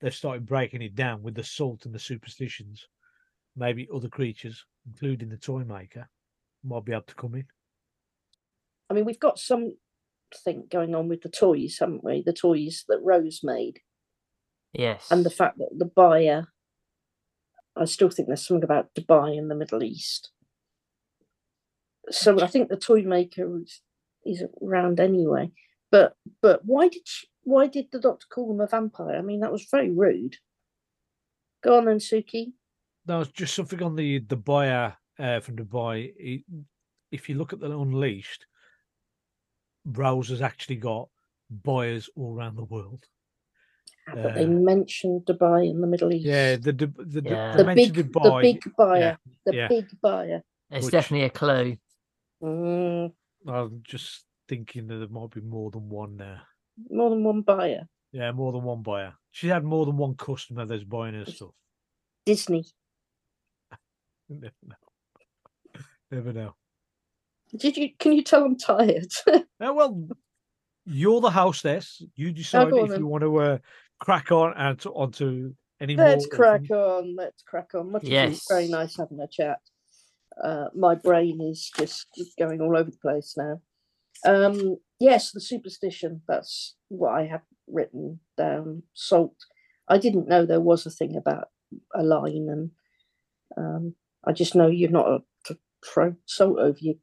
[0.01, 2.87] they've started breaking it down with the salt and the superstitions,
[3.55, 6.07] maybe other creatures, including the toy maker,
[6.63, 7.45] might be able to come in.
[8.89, 9.77] I mean, we've got something
[10.69, 12.21] going on with the toys, haven't we?
[12.25, 13.79] The toys that Rose made,
[14.73, 15.07] Yes.
[15.11, 16.47] and the fact that the buyer.
[17.75, 20.31] I still think there's something about Dubai in the Middle East.
[22.09, 23.81] So I think the toy maker is,
[24.25, 25.51] is around anyway.
[25.91, 29.17] But but why did she, why did the doctor call him a vampire?
[29.17, 30.37] I mean, that was very rude.
[31.63, 32.53] Go on then, Suky.
[33.07, 36.43] No, it's just something on the the buyer uh, from Dubai.
[37.11, 38.45] If you look at the Unleashed,
[39.85, 41.09] Rose has actually got
[41.49, 43.05] buyers all around the world.
[44.15, 46.25] But they mentioned Dubai in the Middle East.
[46.25, 47.55] Yeah, the the, the, the, Yeah.
[47.55, 49.67] the big, mentioned the big buyer, the yeah.
[49.67, 50.41] big buyer.
[50.71, 51.77] it's which- definitely a clue.
[52.43, 53.11] Mm,
[53.47, 56.41] I'm just thinking that there might be more than one there.
[56.89, 57.87] more than one buyer.
[58.11, 59.13] Yeah, more than one buyer.
[59.31, 61.51] She had more than one customer that's buying her stuff.
[62.25, 62.65] Disney.
[64.29, 64.75] Never know.
[66.11, 66.55] Never know.
[67.55, 67.89] Did you?
[67.99, 69.11] Can you tell I'm tired?
[69.61, 70.07] Uh, well,
[70.85, 72.01] you're the hostess.
[72.15, 72.99] You decide go if then.
[73.01, 73.57] you want to uh,
[73.99, 76.37] crack on and to, onto any Let's more.
[76.37, 77.15] crack on.
[77.15, 77.91] Let's crack on.
[77.91, 78.31] Much yes.
[78.31, 78.45] Yes.
[78.49, 79.59] Very nice having a chat.
[80.41, 83.61] Uh, my brain is just going all over the place now.
[84.25, 86.21] Um, yes, the superstition.
[86.27, 88.83] That's what I have written down.
[88.93, 89.35] Salt.
[89.87, 91.49] I didn't know there was a thing about
[91.95, 92.71] a line, and
[93.57, 93.95] um,
[94.25, 96.99] I just know you're not a, to throw salt over you.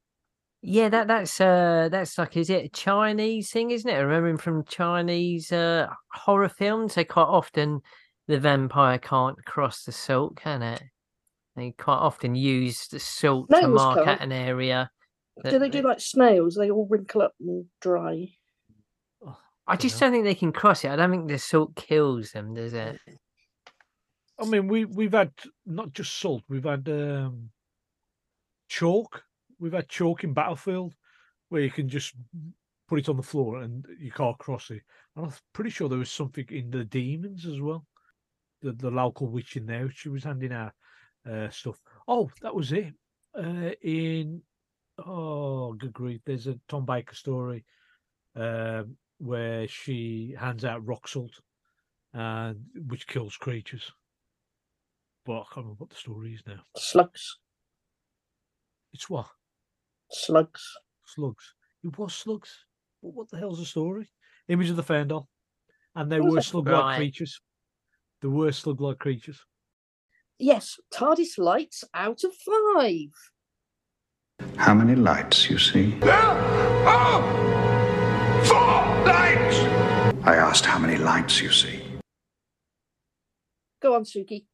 [0.68, 3.94] Yeah, that that's uh that's like is it a Chinese thing, isn't it?
[3.94, 6.96] I remember him from Chinese uh horror films.
[6.96, 7.82] They quite often
[8.26, 10.82] the vampire can't cross the salt, can it?
[11.54, 14.08] They quite often use the salt to mark can't.
[14.08, 14.90] out an area.
[15.44, 16.56] Do they do like snails?
[16.56, 18.30] They all wrinkle up and dry.
[19.68, 20.90] I just don't think they can cross it.
[20.90, 22.98] I don't think the salt kills them, does it?
[24.36, 25.30] I mean, we we've had
[25.64, 27.50] not just salt, we've had um,
[28.68, 29.22] chalk.
[29.58, 30.94] We've had chalk in Battlefield
[31.48, 32.14] where you can just
[32.88, 34.82] put it on the floor and you can't cross it.
[35.14, 37.86] And I'm pretty sure there was something in the demons as well.
[38.62, 40.72] The the local witch in there, she was handing out
[41.30, 41.80] uh, stuff.
[42.08, 42.94] Oh, that was it.
[43.36, 44.42] Uh, in
[45.04, 46.20] oh, good grief!
[46.24, 47.64] There's a Tom Baker story
[48.34, 51.38] um, where she hands out rock salt,
[52.14, 53.92] and which kills creatures.
[55.26, 56.60] But I can't remember what the story is now.
[56.76, 57.38] Slugs.
[58.94, 59.26] It's what
[60.10, 60.62] Slugs.
[61.06, 61.54] slugs.
[61.84, 62.64] It was slugs.
[63.02, 64.08] But what the hell's the story?
[64.48, 65.26] Image of the Fendahl,
[65.94, 66.96] and they Was were slug-like Right.
[66.96, 67.40] creatures.
[68.22, 69.40] They were slug-like creatures.
[70.38, 73.10] Yes, TARDIS lights out of five.
[74.56, 75.98] How many lights you see?
[76.02, 77.22] Oh!
[78.44, 79.56] Four lights!
[80.26, 81.82] I asked how many lights you see.
[83.80, 84.44] Go on, Suky.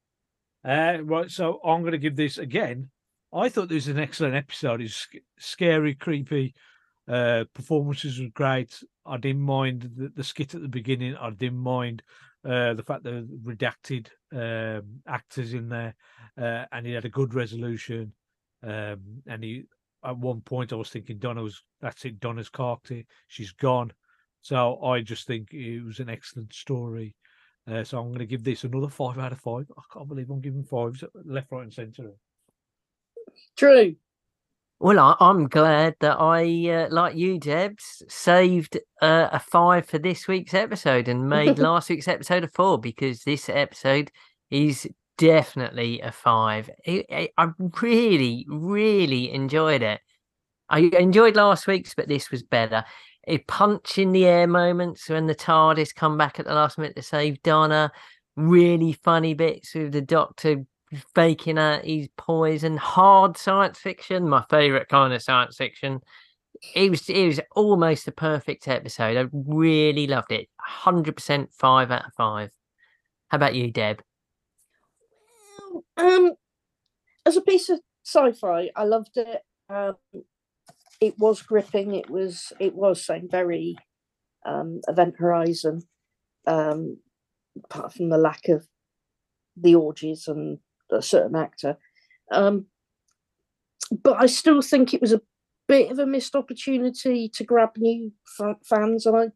[0.64, 2.90] Uh, right, so I'm going to give this again.
[3.32, 4.82] I thought this was an excellent episode.
[4.82, 5.08] It's
[5.38, 6.54] scary, creepy.
[7.08, 8.82] Uh, performances were great.
[9.06, 11.16] I didn't mind the, the skit at the beginning.
[11.16, 12.02] I didn't mind
[12.44, 15.94] uh, the fact that redacted um, actors in there,
[16.40, 18.12] uh, and he had a good resolution.
[18.62, 19.64] Um, and he,
[20.04, 22.20] at one point, I was thinking Donna was that's it.
[22.20, 23.92] Donna's character, she's gone.
[24.42, 27.14] So I just think it was an excellent story.
[27.70, 29.66] Uh, so I'm going to give this another five out of five.
[29.78, 32.10] I can't believe I'm giving fives left, right, and centre.
[33.56, 33.96] Drew.
[34.82, 39.98] Well, I, I'm glad that I, uh, like you, Debs, saved uh, a five for
[39.98, 44.10] this week's episode and made last week's episode a four because this episode
[44.50, 46.68] is definitely a five.
[46.84, 47.48] I, I
[47.80, 50.00] really, really enjoyed it.
[50.68, 52.84] I enjoyed last week's, but this was better.
[53.28, 56.96] A punch in the air moments when the TARDIS come back at the last minute
[56.96, 57.92] to save Donna.
[58.34, 60.64] Really funny bits with the Doctor
[61.14, 62.76] faking out his poison.
[62.76, 66.00] Hard science fiction, my favourite kind of science fiction.
[66.74, 69.16] It was it was almost a perfect episode.
[69.16, 70.48] I really loved it.
[70.58, 72.50] Hundred percent five out of five.
[73.28, 74.02] How about you, Deb?
[75.96, 76.32] Um,
[77.24, 79.40] as a piece of sci-fi, I loved it.
[79.68, 79.96] Um,
[81.00, 81.94] it was gripping.
[81.94, 83.76] It was it was saying very
[84.44, 85.82] um, Event Horizon.
[86.46, 86.98] Um,
[87.64, 88.66] apart from the lack of
[89.56, 90.58] the orgies and
[90.92, 91.76] a certain actor,
[92.30, 92.66] um,
[94.02, 95.20] but I still think it was a
[95.68, 99.06] bit of a missed opportunity to grab new fa- fans.
[99.06, 99.26] And I,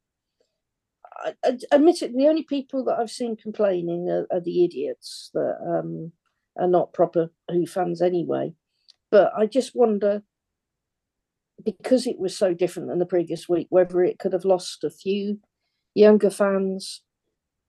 [1.45, 5.31] I, I admit it, the only people that I've seen complaining are, are the idiots
[5.35, 6.13] that um,
[6.59, 8.55] are not proper Who fans anyway.
[9.11, 10.23] But I just wonder,
[11.65, 14.91] because it was so different than the previous week, whether it could have lost a
[14.91, 15.39] few
[15.95, 17.03] younger fans.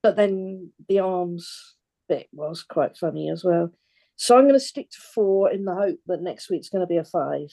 [0.01, 1.76] But then the arms
[2.07, 3.71] bit was quite funny as well.
[4.15, 6.87] So I'm going to stick to four in the hope that next week's going to
[6.87, 7.49] be a five.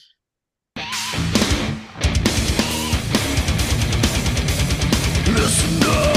[5.27, 6.15] Listeners.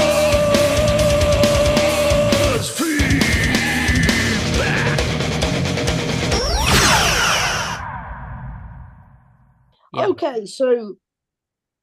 [9.93, 10.07] Yeah.
[10.07, 10.95] Okay, so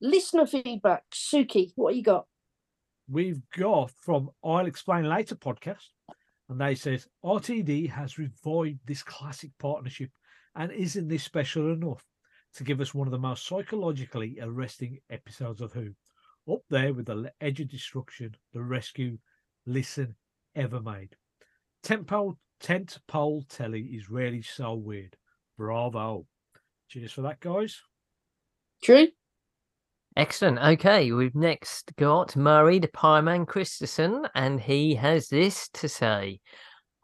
[0.00, 1.04] listener feedback.
[1.12, 2.26] Suky, what you got?
[3.08, 5.88] We've got from I'll Explain Later podcast,
[6.48, 10.10] and they says RTD has revived this classic partnership,
[10.54, 12.04] and isn't this special enough
[12.54, 15.90] to give us one of the most psychologically arresting episodes of Who?
[16.50, 19.18] Up there with the Edge of Destruction, the Rescue,
[19.66, 20.14] Listen,
[20.54, 21.16] ever made.
[21.82, 25.16] Tent pole, tent pole telly is really so weird.
[25.58, 26.26] Bravo.
[26.88, 27.82] Cheers for that, guys.
[28.82, 29.08] Drew?
[30.16, 30.58] Excellent.
[30.58, 36.40] Okay, we've next got Murray the Pieman Christensen, and he has this to say.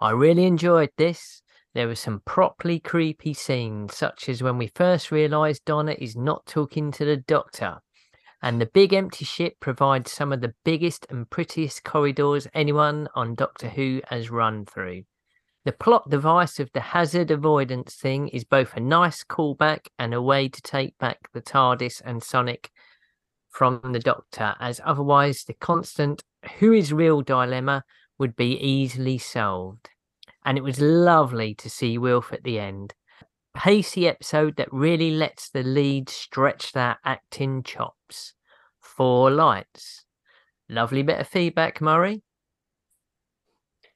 [0.00, 1.42] I really enjoyed this.
[1.74, 6.46] There were some properly creepy scenes, such as when we first realise Donna is not
[6.46, 7.80] talking to the doctor.
[8.40, 13.34] And the big empty ship provides some of the biggest and prettiest corridors anyone on
[13.34, 15.02] Doctor Who has run through.
[15.66, 20.22] The plot device of the hazard avoidance thing is both a nice callback and a
[20.22, 22.70] way to take back the TARDIS and Sonic
[23.52, 26.22] from the Doctor, as otherwise the constant
[26.58, 27.84] who is real dilemma
[28.18, 29.90] would be easily solved.
[30.44, 32.94] And it was lovely to see Wilf at the end.
[33.54, 38.34] Pacey episode that really lets the lead stretch their acting chops.
[38.80, 40.04] Four lights.
[40.68, 42.22] Lovely bit of feedback, Murray.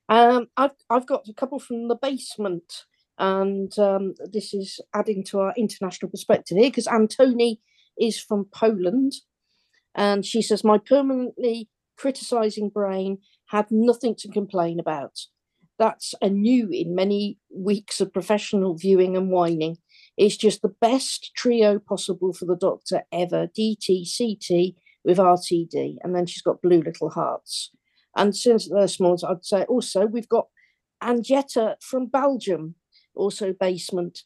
[0.08, 2.84] Um, I've I've got a couple from the basement,
[3.18, 7.58] and um, this is adding to our international perspective here because Antoni
[7.98, 9.14] is from Poland,
[9.96, 15.18] and she says my permanently criticizing brain had nothing to complain about.
[15.78, 19.78] That's a new in many weeks of professional viewing and whining.
[20.16, 23.46] It's just the best trio possible for the Doctor ever.
[23.46, 24.74] DT, CT
[25.04, 27.70] with RTD, and then she's got blue little hearts.
[28.16, 30.48] And since they're small, I'd say also we've got
[31.02, 32.74] Angetta from Belgium,
[33.14, 34.22] also basement.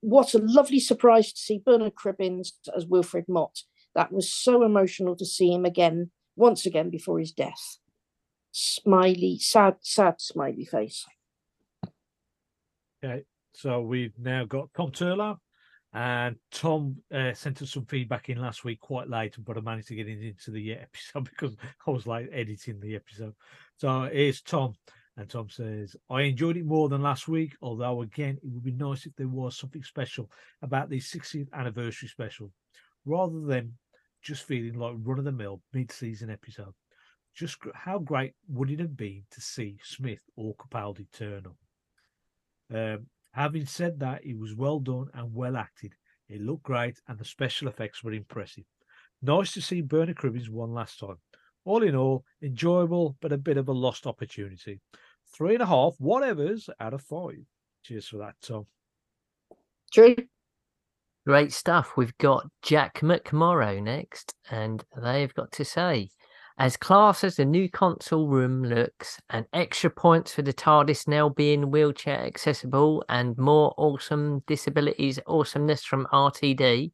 [0.00, 3.62] What a lovely surprise to see Bernard Cribbins as Wilfred Mott.
[3.94, 7.78] That was so emotional to see him again, once again before his death.
[8.50, 11.06] Smiley, sad, sad smiley face.
[13.04, 15.38] Okay, so we've now got Tom Turlow,
[15.92, 19.88] and Tom uh, sent us some feedback in last week quite late, but I managed
[19.88, 23.34] to get it into the episode because I was like editing the episode.
[23.76, 24.74] So here's Tom,
[25.16, 28.72] and Tom says, I enjoyed it more than last week, although again, it would be
[28.72, 30.30] nice if there was something special
[30.62, 32.50] about the 60th anniversary special,
[33.04, 33.74] rather than
[34.22, 36.74] just feeling like run of the mill mid season episode.
[37.34, 42.76] Just how great would it have been to see Smith or Capaldi turn up?
[42.76, 45.94] Um, Having said that, it was well done and well acted.
[46.28, 48.64] It looked great and the special effects were impressive.
[49.22, 51.16] Nice to see Bernard Cribbins one last time.
[51.64, 54.80] All in all, enjoyable but a bit of a lost opportunity.
[55.34, 57.38] Three and a half, whatevers, out of five.
[57.84, 58.66] Cheers for that, Tom.
[59.92, 60.16] True.
[61.24, 61.92] Great stuff.
[61.96, 66.08] We've got Jack McMorrow next, and they've got to say,
[66.58, 71.28] as class as the new console room looks, and extra points for the TARDIS now
[71.28, 76.90] being wheelchair accessible, and more awesome disabilities awesomeness from RTD.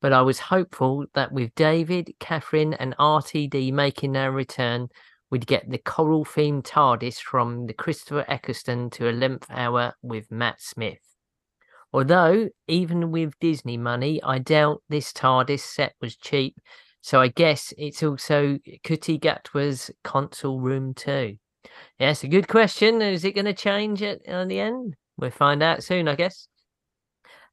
[0.00, 4.90] But I was hopeful that with David, Catherine, and RTD making their return,
[5.28, 10.62] we'd get the coral themed TARDIS from the Christopher Eccleston to 11th hour with Matt
[10.62, 11.15] Smith.
[11.96, 16.56] Although, even with Disney money, I doubt this TARDIS set was cheap
[17.06, 21.36] so I guess it's also Ncuti Gatwa's console room too.
[22.00, 23.00] Yes, a good question.
[23.00, 24.96] Is it going to change it in uh, the end?
[25.16, 26.48] We'll find out soon, I guess.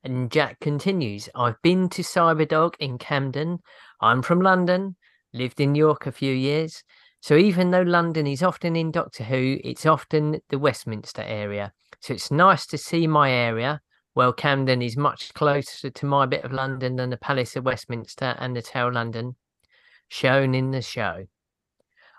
[0.03, 3.59] And Jack continues I've been to Cyberdog in Camden.
[4.01, 4.95] I'm from London,
[5.33, 6.83] lived in York a few years.
[7.21, 11.73] So even though London is often in Doctor Who, it's often the Westminster area.
[11.99, 13.81] So it's nice to see my area.
[14.15, 18.35] Well, Camden is much closer to my bit of London than the Palace of Westminster
[18.37, 19.35] and the Tower London
[20.07, 21.25] shown in the show.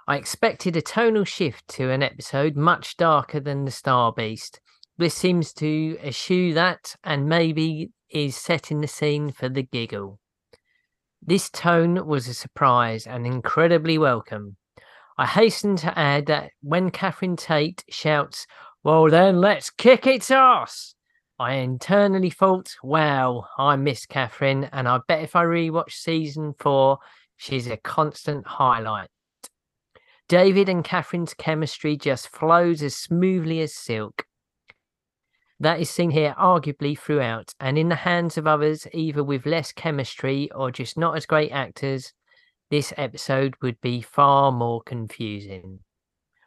[0.09, 4.61] I expected a tonal shift to an episode much darker than the Star Beast.
[4.99, 10.19] This seems to eschew that and maybe is setting the scene for the giggle.
[11.23, 14.57] This tone was a surprise and incredibly welcome.
[15.17, 18.47] I hasten to add that when Catherine Tate shouts,
[18.83, 20.94] Well, then let's kick its ass,
[21.39, 26.99] I internally thought, Wow, I miss Catherine, and I bet if I rewatch season four,
[27.37, 29.09] She's a constant highlight.
[30.29, 34.25] David and Catherine's chemistry just flows as smoothly as silk.
[35.61, 39.73] That is seen here arguably throughout, and in the hands of others, either with less
[39.73, 42.13] chemistry or just not as great actors,
[42.71, 45.81] this episode would be far more confusing.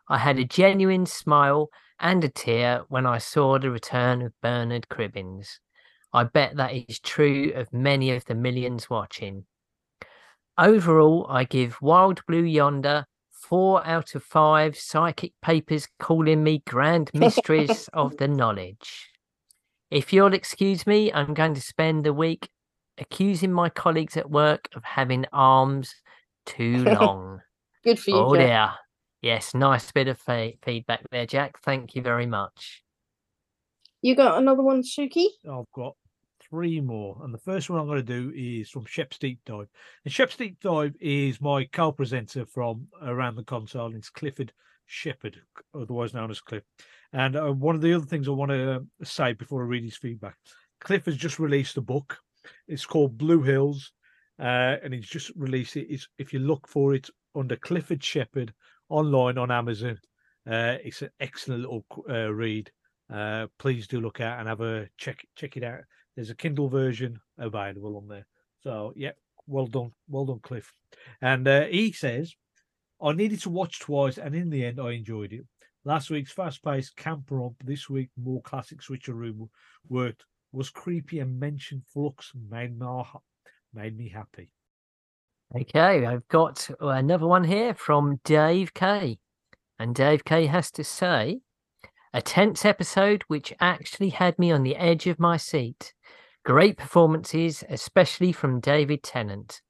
[0.09, 1.69] I had a genuine smile
[1.99, 5.59] and a tear when I saw the return of Bernard Cribbins.
[6.13, 9.45] I bet that is true of many of the millions watching.
[10.57, 17.11] Overall, I give Wild Blue Yonder four out of five psychic papers calling me grand
[17.13, 19.09] mistress of the knowledge.
[19.91, 22.49] If you'll excuse me, I'm going to spend the week
[22.97, 25.93] accusing my colleagues at work of having arms
[26.45, 27.41] too long.
[27.83, 28.71] Good for you, oh dear.
[29.21, 31.59] Yes, nice bit of fe- feedback there, Jack.
[31.61, 32.83] Thank you very much.
[34.01, 35.25] You got another one, Suky?
[35.49, 35.95] I've got
[36.49, 37.19] three more.
[37.23, 39.67] And the first one I'm going to do is from Shep's Deep Dive.
[40.05, 43.95] And Shep's Deep Dive is my co presenter from Around the Console.
[43.95, 44.53] It's Clifford
[44.85, 45.41] Shepherd,
[45.73, 46.63] otherwise known as Cliff.
[47.11, 49.83] And uh, one of the other things I want to uh, say before I read
[49.83, 50.35] his feedback
[50.79, 52.19] Cliff has just released a book.
[52.67, 53.91] It's called Blue Hills.
[54.39, 55.87] Uh, and he's just released it.
[55.89, 58.53] It's, if you look for it under Clifford Shepherd
[58.89, 59.99] online on Amazon,
[60.49, 62.71] Uh, it's an excellent little uh, read.
[63.13, 65.81] Uh, please do look out and have a check check it out.
[66.15, 68.25] There's a Kindle version available on there.
[68.61, 69.11] So yeah,
[69.45, 70.73] well done, well done, Cliff.
[71.21, 72.33] And uh, he says,
[73.01, 75.45] I needed to watch twice, and in the end, I enjoyed it.
[75.83, 79.49] Last week's fast-paced camp romp, this week more classic switcheroo
[79.89, 80.25] worked.
[80.53, 83.03] Was creepy and mentioned flux made me
[83.73, 84.49] made me happy.
[85.55, 89.17] Okay, I've got uh, another one here from Dave K.
[89.79, 91.39] And Dave K has to say,
[92.13, 95.93] a tense episode which actually had me on the edge of my seat.
[96.43, 99.61] Great performances, especially from David Tennant.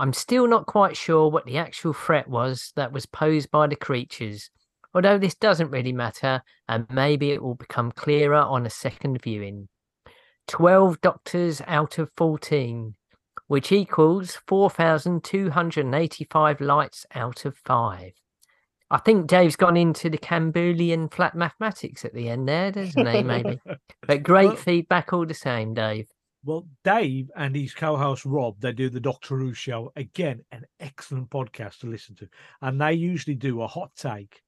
[0.00, 3.76] I'm still not quite sure what the actual threat was that was posed by the
[3.76, 4.50] creatures,
[4.94, 9.68] although this doesn't really matter, and maybe it will become clearer on a second viewing.
[10.48, 12.96] 12 doctors out of 14,
[13.46, 18.12] which equals 4,285 lights out of 5.
[18.90, 23.22] I think Dave's gone into the Campbellian flat mathematics at the end there, doesn't he?
[23.22, 23.58] Maybe.
[24.06, 26.08] but great Well- feedback all the same, Dave.
[26.46, 29.90] Well, Dave and his co-host Rob, they do the Doctor Who show.
[29.96, 32.28] Again, an excellent podcast to listen to,
[32.60, 34.42] and they usually do a hot take.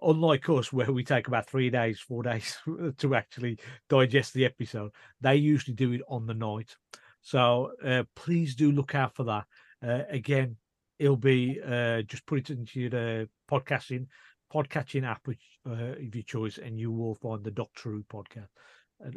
[0.00, 2.56] Unlike us, where we take about three days, four days
[2.96, 3.58] to actually
[3.90, 6.76] digest the episode, they usually do it on the night.
[7.24, 9.44] So uh, please do look out for that.
[9.84, 10.56] Uh, again,
[10.98, 14.06] it'll be uh, just put it into the podcasting
[14.54, 18.48] podcatching app which, uh, your choice, and you will find the Doctor Who podcast,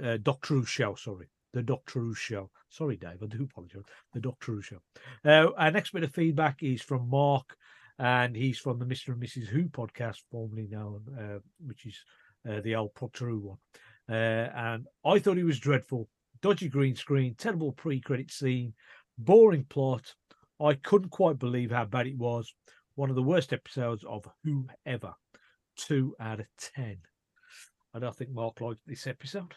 [0.04, 0.96] uh, Doctor Who show.
[0.96, 2.50] Sorry, the Doctor Who show.
[2.70, 3.84] Sorry, Dave, I do apologize.
[4.14, 4.82] The Doctor Who show.
[5.24, 7.56] Uh, our next bit of feedback is from Mark,
[8.00, 9.10] and he's from the Mr.
[9.10, 9.48] and Mrs.
[9.48, 11.98] Who podcast, formerly known, uh, which is
[12.50, 13.58] uh, the old Proctor Who one.
[14.10, 16.10] Uh, and I thought he was dreadful.
[16.42, 18.74] Dodgy green screen, terrible pre-credit scene,
[19.18, 20.14] boring plot.
[20.62, 22.52] I couldn't quite believe how bad it was.
[22.96, 25.14] One of the worst episodes of Whoever.
[25.76, 26.98] Two out of ten.
[27.94, 29.54] I don't think Mark liked this episode.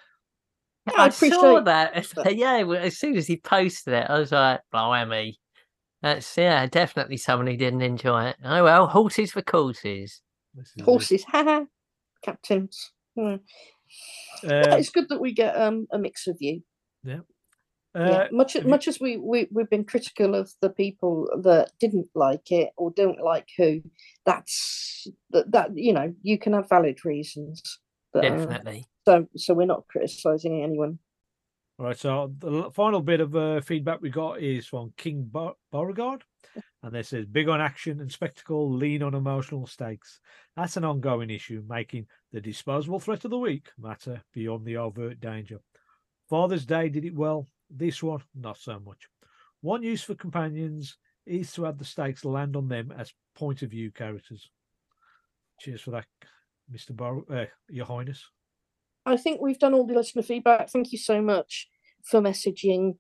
[0.87, 2.37] Yeah, I, I saw appreciate that.
[2.37, 5.39] Yeah, as soon as he posted it, I was like, blimey.
[6.03, 8.37] That's, yeah, definitely someone who didn't enjoy it.
[8.45, 10.23] Oh, well, horses for courses.
[10.55, 10.83] This is it.
[10.85, 11.65] horses, haha,
[12.23, 12.93] captains.
[13.15, 13.37] Yeah.
[14.43, 16.63] Yeah, Um, it's good that we get um, a mix of you.
[17.95, 22.09] Uh, yeah, much much as we, we we've been critical of the people that didn't
[22.15, 23.83] like it or don't like who,
[24.25, 27.81] that's that, that you know you can have valid reasons.
[28.13, 28.85] but, uh, Definitely.
[29.09, 31.01] so so we're not criticizing anyone.
[31.81, 35.55] All right, so the final bit of uh, feedback we got is from King Bar-
[35.73, 36.23] Beauregard,
[36.83, 40.21] and this says big on action and spectacle, lean on emotional stakes.
[40.57, 45.21] That's an ongoing issue, making the disposable threat of the week matter beyond the overt
[45.21, 45.59] danger.
[46.31, 47.49] Father's Day did it well.
[47.69, 49.09] This one, not so much.
[49.63, 53.71] One use for companions is to have the stakes land on them as point of
[53.71, 54.49] view characters.
[55.61, 56.07] Cheers for that,
[56.73, 56.97] Mr.
[56.97, 58.25] Bar- uh, Your Highness.
[59.05, 60.71] I think we've done all the listener feedback.
[60.71, 61.69] Thank you so much
[62.05, 62.97] for messaging.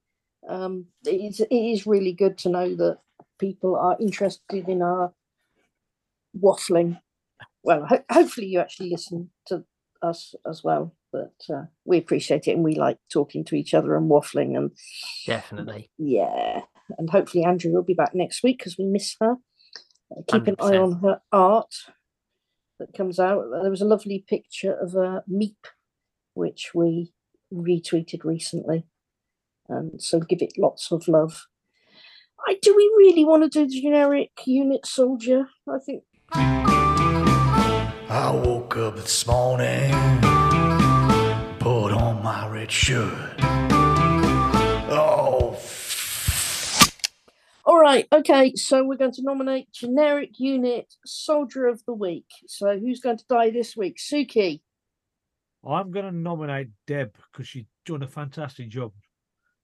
[0.49, 2.99] Um, it is it is really good to know that
[3.39, 5.12] people are interested in our
[6.39, 7.01] waffling.
[7.62, 9.64] Well, ho- hopefully you actually listen to
[10.03, 10.95] us as well.
[11.12, 14.70] But uh, we appreciate it and we like talking to each other and waffling and
[15.26, 15.90] Definitely.
[15.98, 16.62] yeah.
[16.98, 19.36] And hopefully Andrea will be back next week because we miss her.
[20.11, 21.74] Uh, keep an eye on her art
[22.78, 23.44] that comes out.
[23.62, 25.56] There was a lovely picture of a meep
[26.34, 27.12] which we
[27.52, 28.86] retweeted recently.
[29.68, 31.47] And so give it lots of love.
[32.47, 35.48] I, do we really want to do the generic unit soldier?
[35.68, 36.05] I think
[38.12, 39.93] I woke up this morning,
[42.20, 43.34] put on my red shirt.
[44.92, 45.59] Oh,
[47.64, 52.26] All right, okay, so we're going to nominate generic unit soldier of the week.
[52.47, 53.98] So who's going to die this week?
[53.98, 54.60] Suky.
[55.66, 58.92] I'm going to nominate Deb because she's done a fantastic job.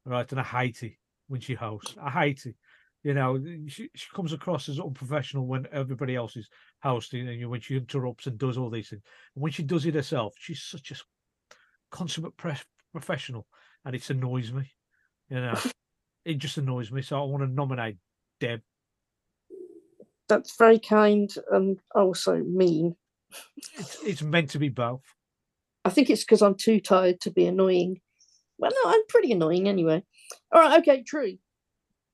[0.05, 0.93] Right, and I hate it
[1.27, 1.97] when she hosts.
[2.01, 2.55] I hate it.
[3.03, 6.49] You know, she, she comes across as unprofessional when everybody else is
[6.83, 9.03] hosting, and you when she interrupts and does all these things.
[9.35, 10.97] And when she does it herself, she's such a
[11.91, 12.55] consummate pre-
[12.93, 13.47] professional,
[13.85, 14.71] and it annoys me.
[15.29, 15.59] You know,
[16.25, 17.03] it just annoys me.
[17.03, 17.97] So I want to nominate
[18.41, 18.61] Deb.
[20.29, 22.97] That's very kind and also mean.
[23.75, 25.03] It's, it's meant to be both.
[25.85, 28.01] I think it's because I'm too tired to be annoying.
[28.59, 30.03] Well, no, I'm pretty annoying anyway.
[30.53, 31.39] All right, okay, true.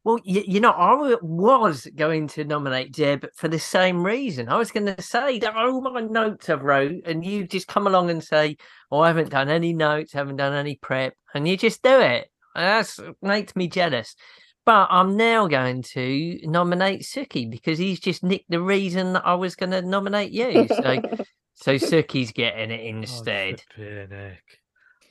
[0.05, 4.49] Well, you, you know, I was going to nominate Deb for the same reason.
[4.49, 7.87] I was going to say that all my notes I've wrote, and you just come
[7.87, 8.57] along and say,
[8.91, 12.29] "Oh, I haven't done any notes, haven't done any prep," and you just do it.
[12.55, 14.17] And That's uh, makes me jealous.
[14.65, 19.35] But I'm now going to nominate Suky because he's just nicked the reason that I
[19.35, 20.69] was going to nominate you.
[20.69, 21.03] So,
[21.55, 23.63] So Suky's getting it Oh, instead.
[23.75, 24.43] flipping heck.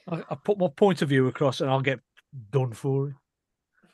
[0.09, 1.99] I, I put my point of view across and I'll get
[2.51, 3.15] done for it.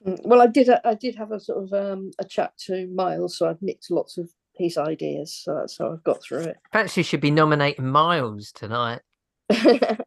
[0.07, 0.69] Mm, Well, I did.
[0.84, 4.17] I did have a sort of um, a chat to Miles, so I've nicked lots
[4.17, 5.34] of his ideas.
[5.43, 6.57] So that's how I've got through it.
[6.71, 9.01] Perhaps you should be nominating Miles tonight.
[9.49, 9.97] yeah,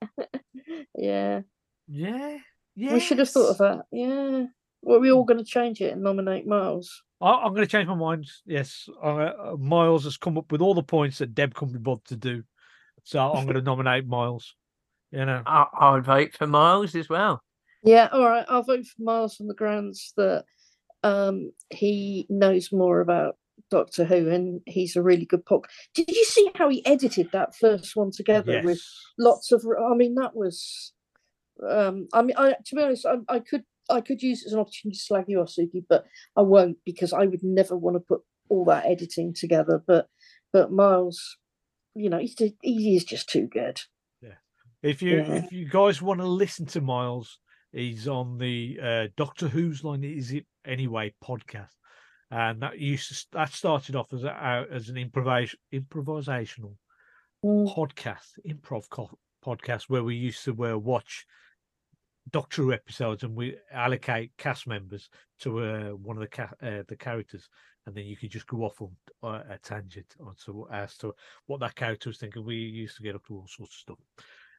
[1.88, 2.38] Yeah.
[2.76, 2.92] Yeah.
[2.94, 3.84] we should have thought of that.
[3.92, 4.46] Yeah.
[4.82, 7.02] Well, we all going to change it and nominate Miles.
[7.20, 8.26] I, I'm going to change my mind.
[8.46, 11.78] Yes, uh, uh, Miles has come up with all the points that Deb couldn't be
[11.80, 12.42] bothered to do,
[13.04, 14.54] so I'm going to nominate Miles.
[15.10, 17.42] You know, I, I would vote for Miles as well.
[17.82, 18.44] Yeah, all right.
[18.48, 20.44] I'll vote for Miles on the grounds that
[21.02, 23.36] um, he knows more about
[23.70, 25.66] Doctor Who and he's a really good pop.
[25.94, 28.80] Did you see how he edited that first one together with
[29.18, 29.64] lots of?
[29.66, 30.92] I mean, that was.
[31.68, 34.52] Um, I mean, I, to be honest, I, I could I could use it as
[34.52, 37.96] an opportunity to slag you off, Suky, but I won't because I would never want
[37.96, 39.82] to put all that editing together.
[39.86, 40.08] But
[40.52, 41.36] but Miles,
[41.94, 43.80] you know, he's he is just too good.
[44.22, 44.34] Yeah.
[44.82, 45.34] if you yeah.
[45.34, 47.38] if you guys want to listen to Miles,
[47.72, 50.04] he's on the uh, Doctor Who's line.
[50.04, 51.74] Is it anyway podcast,
[52.30, 56.74] and that used to, that started off as a, uh, as an improvis improvisational
[57.44, 57.74] Mm.
[57.74, 61.24] podcast, improv co- podcast, where we used to uh, watch
[62.30, 65.08] Doctor Who episodes and we allocate cast members
[65.40, 67.48] to uh, one of the ca- uh, the characters,
[67.86, 71.14] and then you could just go off on uh, a tangent on to as to
[71.46, 72.44] what that character was thinking.
[72.44, 73.98] We used to get up to all sorts of stuff.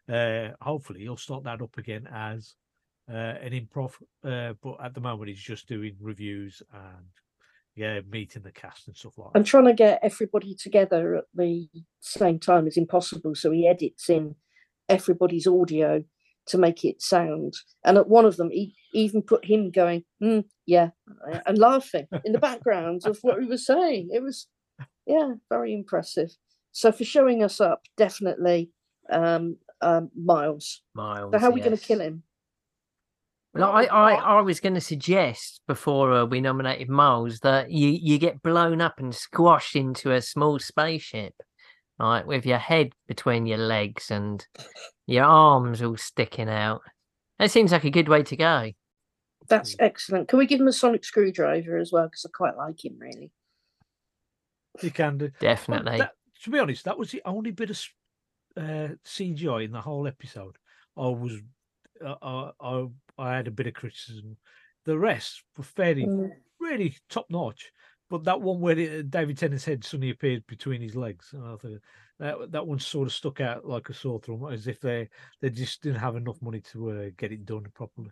[0.10, 2.56] Uh, hopefully, he'll start that up again as
[3.10, 7.06] uh, an improv, uh, but at the moment, he's just doing reviews and
[7.76, 9.40] yeah, meeting the cast and stuff like that.
[9.40, 11.68] And trying to get everybody together at the
[12.02, 13.36] same time is impossible.
[13.36, 14.36] So he edits in
[14.90, 16.04] everybody's audio
[16.48, 17.54] to make it sound.
[17.86, 20.90] And at one of them, he even put him going, mm, yeah,
[21.46, 24.10] and laughing in the background of what he was saying.
[24.12, 24.48] It was,
[25.06, 26.30] yeah, very impressive.
[26.74, 28.72] So for showing us up, definitely
[29.10, 30.82] um, um, Miles.
[30.94, 31.32] Miles.
[31.34, 32.24] So how are we going to kill him?
[33.54, 37.90] Well, I, I, I was going to suggest before uh, we nominated Miles that you,
[37.90, 41.34] you get blown up and squashed into a small spaceship,
[42.00, 44.46] right, with your head between your legs and
[45.06, 46.82] your arms all sticking out.
[47.40, 48.72] That seems like a good way to go.
[49.50, 50.30] That's excellent.
[50.30, 52.06] Can we give him a sonic screwdriver as well?
[52.06, 53.32] Because I quite like him, really.
[54.82, 55.26] You can do.
[55.26, 55.98] Well, Definitely.
[55.98, 56.14] that-
[56.44, 57.80] to be honest, that was the only bit of
[58.58, 60.56] uh, CGI in the whole episode.
[60.98, 61.34] I was,
[62.04, 62.88] uh, I, I,
[63.22, 64.38] I had a bit of criticism.
[64.86, 66.32] The rest were fairly, Mm.
[66.60, 67.72] really top notch.
[68.10, 71.82] But that one where David Tennant's head suddenly appeared between his legs, and I thought
[72.20, 75.08] that that one sort of stuck out like a sore thumb, as if they
[75.40, 78.12] they just didn't have enough money to uh, get it done properly.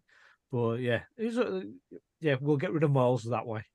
[0.51, 1.61] But yeah, it was, uh,
[2.21, 3.65] yeah, we'll get rid of Miles that way.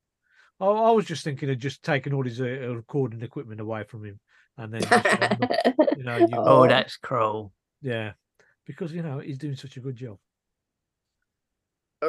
[0.61, 4.05] I, I was just thinking of just taking all his uh, recording equipment away from
[4.07, 4.19] him,
[4.57, 5.05] and then just,
[5.99, 6.67] you know, you, oh, Oh.
[6.69, 7.53] that's cruel.
[7.83, 8.13] yeah,
[8.67, 10.17] because you know he's doing such a good job.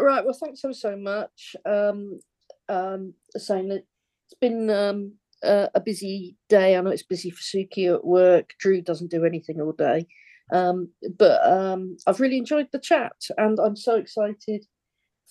[0.01, 0.23] Right.
[0.23, 1.55] Well, thanks ever so much.
[1.65, 2.19] Um,
[2.69, 3.83] um, saying that
[4.27, 5.13] it's been um,
[5.43, 6.75] uh, a busy day.
[6.75, 8.53] I know it's busy for Suky at work.
[8.59, 10.07] Drew doesn't do anything all day,
[10.51, 14.65] um, but um, I've really enjoyed the chat, and I'm so excited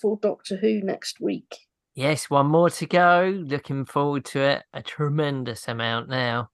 [0.00, 1.56] for Doctor Who next week.
[1.94, 3.42] Yes, one more to go.
[3.46, 4.64] Looking forward to it.
[4.72, 6.50] A tremendous amount now.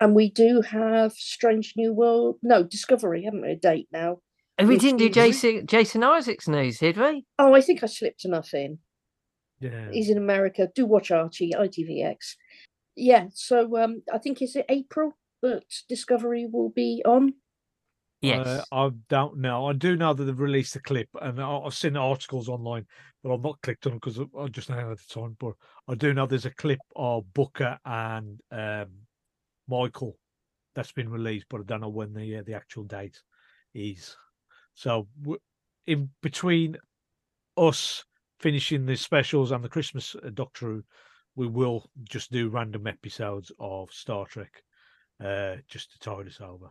[0.00, 2.36] And we do have Strange New World.
[2.42, 3.52] No, Discovery, haven't we?
[3.52, 4.18] A date now.
[4.62, 7.24] And we didn't do Jason Jason Isaacs news, did we?
[7.36, 8.78] Oh, I think I slipped enough in.
[9.58, 10.68] Yeah, He's in America.
[10.72, 12.36] Do watch Archie, ITVX.
[12.94, 17.34] Yeah, so um, I think is it April that Discovery will be on.
[18.20, 18.46] Yes.
[18.46, 19.66] Uh, I don't know.
[19.66, 22.86] I do know that they've released a clip, and I- I've seen articles online,
[23.24, 25.36] but I've not clicked on because I just don't have the time.
[25.40, 25.54] But
[25.88, 28.86] I do know there's a clip of Booker and um,
[29.68, 30.16] Michael
[30.76, 33.20] that's been released, but I don't know when the uh, the actual date
[33.74, 34.16] is.
[34.74, 35.06] So
[35.86, 36.76] in between
[37.56, 38.04] us
[38.38, 40.84] finishing the specials and the Christmas uh, Doctor Who,
[41.36, 44.62] we will just do random episodes of Star Trek,
[45.24, 46.70] uh, just to tide us over.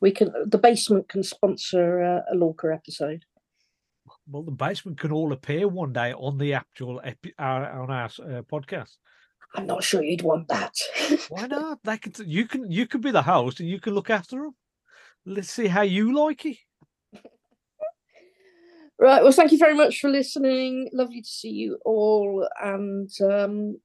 [0.00, 0.32] We can.
[0.46, 3.24] The basement can sponsor uh, a Lorca episode.
[4.28, 8.04] Well, the basement can all appear one day on the actual epi- our, on our
[8.04, 8.96] uh, podcast.
[9.54, 10.74] I'm not sure you'd want that.
[11.28, 11.78] Why not?
[11.82, 12.12] They can.
[12.26, 12.70] You can.
[12.70, 14.54] You can be the host, and you can look after them.
[15.24, 16.58] Let's see how you like it.
[18.98, 19.22] Right.
[19.22, 20.90] Well, thank you very much for listening.
[20.92, 23.78] Lovely to see you all, and um,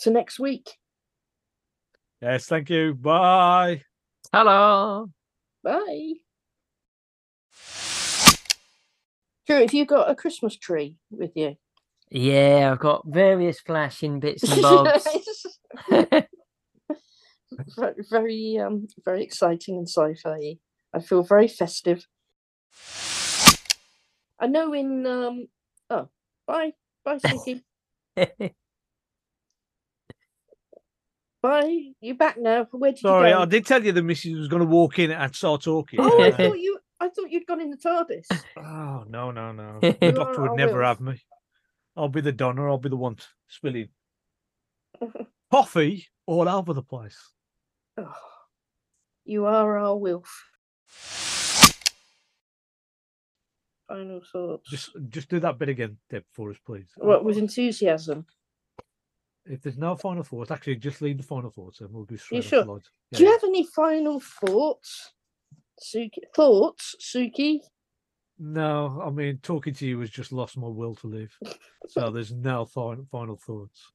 [0.00, 0.70] to next week.
[2.20, 2.94] Yes, thank you.
[2.94, 3.82] Bye.
[4.32, 5.10] Hello.
[5.62, 6.14] Bye.
[9.46, 11.56] Drew, have you got a Christmas tree with you?
[12.10, 15.06] Yeah, I've got various flashing bits and bobs.
[17.76, 20.58] very, very, um, very exciting and sci-fi.
[20.94, 22.06] I feel very festive.
[24.38, 25.46] I know in um.
[25.90, 26.08] Oh,
[26.46, 26.72] bye,
[27.04, 27.62] bye, Suky.
[31.42, 31.82] bye.
[32.00, 32.66] You back now?
[32.70, 33.42] Where did Sorry, you go?
[33.42, 36.00] I did tell you the missus was going to walk in and start talking.
[36.02, 36.78] Oh, I thought you.
[36.98, 38.26] I thought you'd gone in the TARDIS.
[38.56, 39.78] oh no, no, no.
[39.80, 40.86] The are doctor would our never Wilf.
[40.86, 41.22] have me.
[41.94, 42.66] I'll be the Donna.
[42.66, 43.16] I'll be the one
[43.48, 43.88] spilling
[45.50, 47.18] coffee all over the place.
[47.98, 48.12] Oh,
[49.24, 50.44] you are our Wilf.
[53.88, 54.68] Final thoughts.
[54.68, 56.88] Just, just do that bit again, Deb, for us, please.
[56.96, 58.26] What was enthusiasm?
[59.44, 62.42] If there's no final thoughts, actually, just leave the final thoughts, and we'll do straight.
[62.42, 62.68] sure?
[62.68, 62.82] off
[63.12, 63.18] the.
[63.18, 65.12] Do you have any final thoughts,
[65.80, 66.18] Suky?
[66.34, 67.60] Thoughts, Suky?
[68.38, 71.36] No, I mean, talking to you has just lost my will to live.
[71.88, 73.92] So there's no final final thoughts.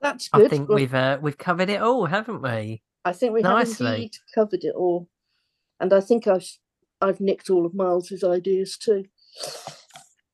[0.00, 2.82] That's I think Well, we've uh, we've covered it all, haven't we?
[3.04, 5.08] I think we have indeed covered it all,
[5.78, 6.44] and I think I've
[7.02, 9.04] I've nicked all of Miles's ideas too.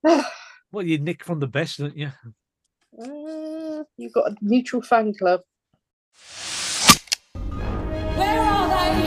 [0.71, 2.13] Well, you nick from the best, don't you?
[3.03, 5.41] Uh, you've got a mutual fan club.
[8.17, 9.01] Where are they?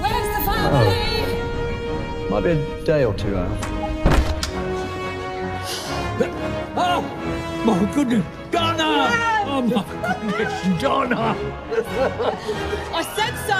[0.00, 2.30] Where's the family?
[2.30, 3.56] Might be a day or two out.
[6.76, 7.02] Oh,
[7.64, 9.14] my goodness, Donna!
[9.46, 9.84] Oh, my
[10.20, 11.36] goodness, Donna!
[12.92, 13.58] I said so.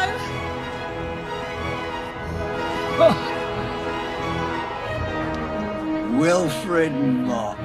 [6.19, 7.57] Wilfred Mott.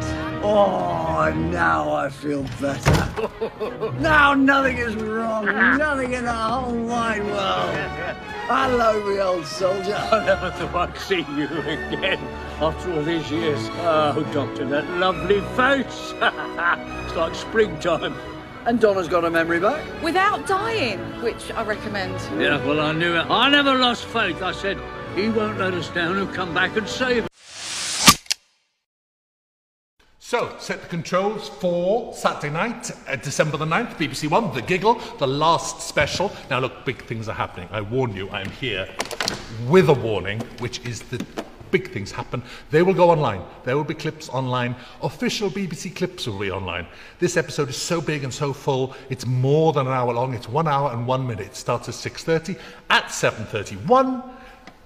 [0.44, 4.00] Oh, now I feel better.
[4.00, 5.46] now nothing is wrong.
[5.46, 8.16] Nothing in the whole wide world.
[8.46, 9.96] Hello, me old soldier.
[9.96, 12.20] I never thought I'd see you again
[12.62, 13.60] after all these years.
[13.80, 16.14] Oh, Doctor, that lovely face.
[17.06, 18.16] it's like springtime.
[18.66, 19.84] And Donna's got her memory back.
[20.04, 22.14] Without dying, which I recommend.
[22.40, 23.26] Yeah, well, I knew it.
[23.32, 24.44] I never lost faith.
[24.44, 24.78] I said,
[25.16, 26.18] he won't let us down.
[26.18, 27.33] He'll come back and save us.
[30.34, 34.96] So, set the controls for Saturday night, uh, December the 9th, BBC One, The Giggle,
[35.20, 36.32] the last special.
[36.50, 37.70] Now, look, big things are happening.
[37.72, 38.90] I warn you, I am here
[39.68, 41.24] with a warning, which is that
[41.70, 42.42] big things happen.
[42.72, 43.44] They will go online.
[43.64, 44.76] There will be clips online.
[45.04, 46.88] Official BBC clips will be online.
[47.20, 50.34] This episode is so big and so full, it's more than an hour long.
[50.34, 51.46] It's one hour and one minute.
[51.46, 52.58] It starts at 6.30.
[52.90, 54.32] At 7.31,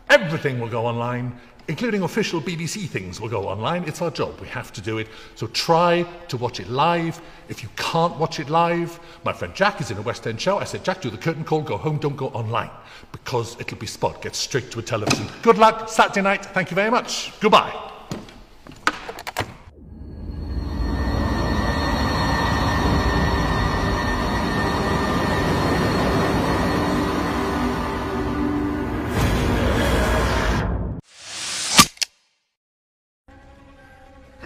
[0.10, 1.38] Everything will go online,
[1.68, 3.84] including official BBC things will go online.
[3.84, 4.40] It's our job.
[4.40, 5.08] We have to do it.
[5.36, 7.22] So try to watch it live.
[7.50, 10.58] If you can't watch it live, my friend Jack is in a West End show.
[10.58, 12.72] I said, Jack, do the curtain call, go home, don't go online,
[13.12, 14.22] because it'll be spot.
[14.22, 15.28] Get straight to a television.
[15.42, 16.46] Good luck, Saturday night.
[16.46, 17.34] Thank you very much.
[17.40, 17.97] Goodbye.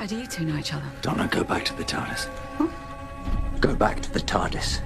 [0.02, 0.88] How do you two know each other?
[1.04, 2.28] Donna, go back to the TARDIS.
[3.60, 4.82] Go back to the TARDIS.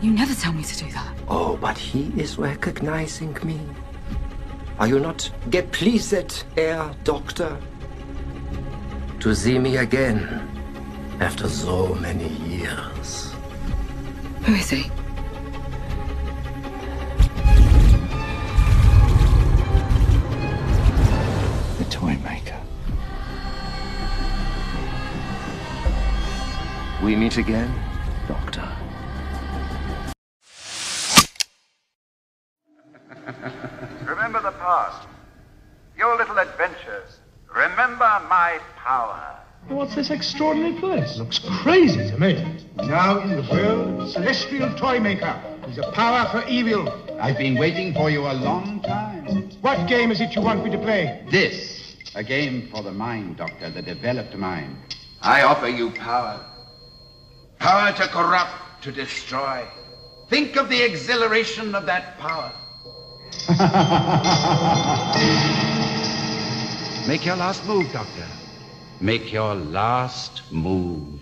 [0.00, 1.14] You never tell me to do that.
[1.28, 3.60] Oh, but he is recognizing me.
[4.78, 7.58] Are you not get pleased, Herr Doctor?
[9.20, 10.48] To see me again
[11.20, 13.34] after so many years.
[14.44, 14.90] Who is he?
[21.76, 22.61] The toy maker.
[27.02, 27.74] We meet again,
[28.28, 28.62] Doctor.
[34.06, 35.08] Remember the past,
[35.98, 37.18] your little adventures.
[37.52, 39.36] Remember my power.
[39.66, 41.16] What's this extraordinary place?
[41.18, 42.64] Looks crazy to me.
[42.76, 45.42] Now in the world, celestial toy maker.
[45.66, 46.88] He's a power for evil.
[47.20, 49.50] I've been waiting for you a long time.
[49.60, 51.26] What game is it you want me to play?
[51.32, 54.76] This, a game for the mind, Doctor, the developed mind.
[55.20, 56.48] I offer you power.
[57.62, 59.64] Power to corrupt, to destroy.
[60.28, 62.50] Think of the exhilaration of that power.
[67.06, 68.26] Make your last move, Doctor.
[69.00, 71.20] Make your last move.